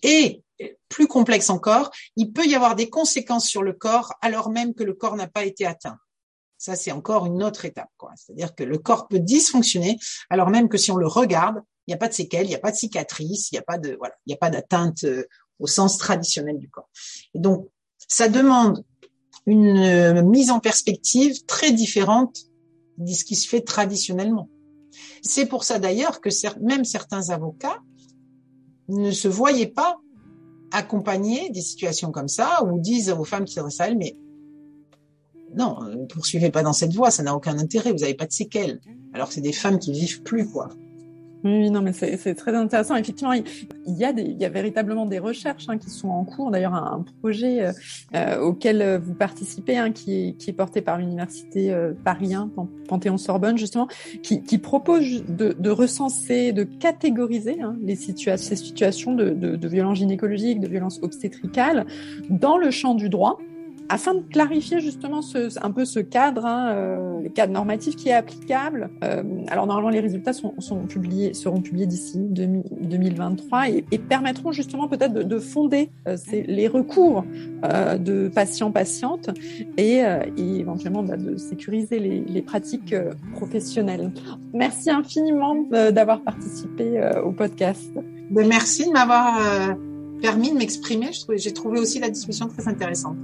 Et 0.04 0.44
plus 0.90 1.08
complexe 1.08 1.50
encore, 1.50 1.92
il 2.16 2.32
peut 2.32 2.46
y 2.46 2.56
avoir 2.56 2.76
des 2.76 2.90
conséquences 2.90 3.48
sur 3.48 3.64
le 3.64 3.74
corps 3.74 4.14
alors 4.22 4.50
même 4.50 4.74
que 4.74 4.84
le 4.84 4.94
corps 4.94 5.16
n'a 5.16 5.28
pas 5.28 5.44
été 5.44 5.66
atteint. 5.66 5.98
Ça, 6.58 6.76
c'est 6.76 6.92
encore 6.92 7.26
une 7.26 7.42
autre 7.42 7.66
étape. 7.66 7.90
C'est-à-dire 8.16 8.54
que 8.54 8.64
le 8.64 8.78
corps 8.78 9.08
peut 9.08 9.20
dysfonctionner 9.20 9.98
alors 10.30 10.50
même 10.50 10.70
que 10.70 10.78
si 10.78 10.92
on 10.92 10.98
le 10.98 11.08
regarde, 11.08 11.62
il 11.88 11.91
n'y 11.91 11.94
a 11.96 11.98
pas 11.98 12.08
de 12.08 12.13
séquelles, 12.13 12.46
il 12.46 12.50
n'y 12.50 12.56
a 12.56 12.60
pas 12.60 12.72
de 12.72 12.78
cicatrices, 12.78 13.52
il 13.52 13.56
n'y 13.56 13.60
a 13.60 13.63
pas 13.63 13.78
de 13.78 13.96
voilà, 13.98 14.13
il 14.26 14.30
n'y 14.30 14.34
a 14.34 14.38
pas 14.38 14.50
d'atteinte 14.50 15.04
euh, 15.04 15.26
au 15.60 15.67
sens 15.67 15.98
traditionnel 15.98 16.58
du 16.58 16.70
corps. 16.70 16.89
Et 17.34 17.39
donc, 17.39 17.70
ça 18.08 18.28
demande 18.30 18.84
une 19.46 19.78
euh, 19.78 20.24
mise 20.24 20.52
en 20.52 20.60
perspective 20.60 21.46
très 21.46 21.72
différente 21.72 22.38
de 22.98 23.12
ce 23.12 23.24
qui 23.24 23.36
se 23.36 23.48
fait 23.48 23.62
traditionnellement. 23.62 24.50
C'est 25.22 25.46
pour 25.46 25.63
ça 25.63 25.80
d'ailleurs 25.80 26.22
que 26.22 26.30
même 26.62 26.86
certains 26.86 27.30
avocats 27.30 27.80
ne 28.89 29.12
se 29.12 29.28
voyaient 29.28 29.67
pas 29.67 30.00
accompagner 30.72 31.50
des 31.50 31.62
situations 31.62 32.12
comme 32.12 32.28
ça 32.28 32.63
ou 32.65 32.80
disent 32.80 33.10
aux 33.10 33.24
femmes 33.24 33.46
qui 33.46 33.54
s'adressent 33.54 33.82
à 33.82 33.88
elles, 33.88 33.98
mais 33.98 34.15
non, 35.56 35.82
ne 35.84 36.06
poursuivez 36.06 36.50
pas 36.50 36.63
dans 36.63 36.74
cette 36.74 36.94
voie, 36.94 37.12
ça 37.12 37.24
n'a 37.24 37.36
aucun 37.36 37.58
intérêt, 37.58 37.91
vous 37.91 38.00
n'avez 38.00 38.13
pas 38.13 38.26
de 38.26 38.32
séquelles. 38.32 38.80
Alors 39.13 39.32
c'est 39.32 39.41
des 39.41 39.52
femmes 39.52 39.80
qui 39.80 39.91
vivent 39.91 40.24
plus, 40.24 40.50
quoi. 40.50 40.70
Oui, 41.43 41.71
non, 41.71 41.82
mais 41.82 41.91
c'est 41.93 42.36
très 42.36 42.54
intéressant. 42.56 42.95
Effectivement, 42.95 43.34
il, 43.34 43.43
y 43.88 44.06
a 44.06 44.13
des, 44.13 44.21
il 44.21 44.39
y 44.39 44.45
a 44.45 44.49
véritablement 44.49 45.06
des 45.06 45.17
recherches 45.17 45.65
hein, 45.69 45.77
qui 45.77 45.89
sont 45.89 46.10
en 46.10 46.23
cours. 46.23 46.51
D'ailleurs, 46.51 46.75
un, 46.75 47.04
projet 47.19 47.63
euh, 47.63 47.71
euh, 48.15 48.39
auquel 48.39 48.99
vous 49.04 49.15
participez, 49.15 49.77
hein, 49.77 49.91
qui, 49.91 50.27
est, 50.27 50.34
qui 50.34 50.51
est 50.51 50.54
porté 50.54 50.82
par 50.82 50.97
l'université 50.99 51.71
euh, 51.71 51.93
Paris 52.04 52.36
1, 52.36 52.51
Panthéon-Sorbonne, 52.88 53.58
justement, 53.58 53.88
qui, 54.21 54.43
qui 54.43 54.60
propose 54.60 55.23
de, 55.27 55.56
de, 55.58 55.69
recenser, 55.71 56.51
de 56.51 56.63
catégoriser 56.63 57.62
hein, 57.62 57.75
les 57.82 57.95
situations, 57.95 58.47
ces 58.49 58.56
situations 58.56 59.13
de, 59.15 59.32
de, 59.32 59.56
de 59.56 59.67
violence 59.67 59.97
gynécologique, 59.97 60.60
de 60.60 60.67
violence 60.67 60.99
obstétricale 61.01 61.88
dans 62.30 62.58
le 62.58 62.69
champ 62.69 62.93
du 62.93 63.10
droit 63.10 63.39
afin 63.91 64.13
de 64.13 64.21
clarifier 64.21 64.80
justement 64.80 65.21
ce, 65.21 65.60
un 65.62 65.71
peu 65.71 65.84
ce 65.84 65.99
cadre, 65.99 66.45
hein, 66.45 66.71
euh, 66.71 67.19
le 67.21 67.30
cadre 67.30 67.51
normatif 67.51 67.97
qui 67.97 68.08
est 68.08 68.13
applicable. 68.13 68.89
Euh, 69.04 69.21
alors 69.49 69.67
normalement 69.67 69.89
les 69.89 69.99
résultats 69.99 70.32
sont, 70.32 70.54
sont 70.60 70.86
publiés, 70.86 71.34
seront 71.34 71.60
publiés 71.60 71.88
d'ici 71.88 72.17
2023 72.17 73.69
et, 73.69 73.86
et, 73.91 73.97
permettront 73.97 74.54
justement 74.54 74.88
peut-être 74.88 75.13
de, 75.13 75.23
de, 75.23 75.39
fonder 75.39 75.89
euh, 76.08 76.15
les 76.32 76.69
recours 76.69 77.25
euh, 77.65 77.97
de 77.97 78.30
patients 78.30 78.71
patientes 78.71 79.30
et, 79.77 80.06
euh, 80.06 80.21
et 80.38 80.60
éventuellement 80.60 81.04
bah, 81.04 81.17
de 81.17 81.36
sécuriser 81.36 81.99
les, 81.99 82.21
les 82.21 82.41
pratiques 82.41 82.95
professionnelles. 83.34 84.12
Merci 84.54 84.89
infiniment 84.89 85.65
d'avoir 85.69 86.21
participé 86.21 87.01
au 87.23 87.32
podcast. 87.32 87.91
Ben, 88.30 88.47
merci 88.47 88.86
de 88.86 88.91
m'avoir 88.91 89.75
permis 90.21 90.51
de 90.51 90.58
m'exprimer. 90.58 91.10
J'ai 91.36 91.54
trouvé 91.54 91.80
aussi 91.80 91.99
la 91.99 92.10
discussion 92.10 92.47
très 92.47 92.67
intéressante. 92.67 93.17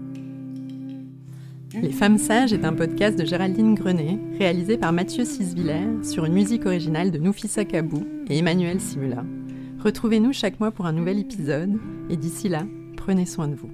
Les 1.82 1.92
Femmes 1.92 2.18
Sages 2.18 2.54
est 2.54 2.66
un 2.66 2.74
podcast 2.74 3.20
de 3.20 3.26
Géraldine 3.26 3.76
Grenet, 3.76 4.18
réalisé 4.40 4.78
par 4.78 4.94
Mathieu 4.94 5.26
Sisviller 5.26 6.04
sur 6.04 6.26
une 6.26 6.34
musique 6.34 6.66
originale 6.66 7.12
de 7.12 7.20
Noufissa 7.20 7.66
Kabou 7.66 8.04
et 8.30 8.38
Emmanuel 8.38 8.80
Simula. 8.80 9.24
Retrouvez-nous 9.84 10.34
chaque 10.34 10.60
mois 10.60 10.72
pour 10.72 10.88
un 10.88 10.94
nouvel 10.94 11.20
épisode 11.20 11.78
et 12.10 12.18
d'ici 12.18 12.50
là, 12.50 12.64
prenez 12.96 13.26
soin 13.26 13.48
de 13.48 13.56
vous. 13.56 13.70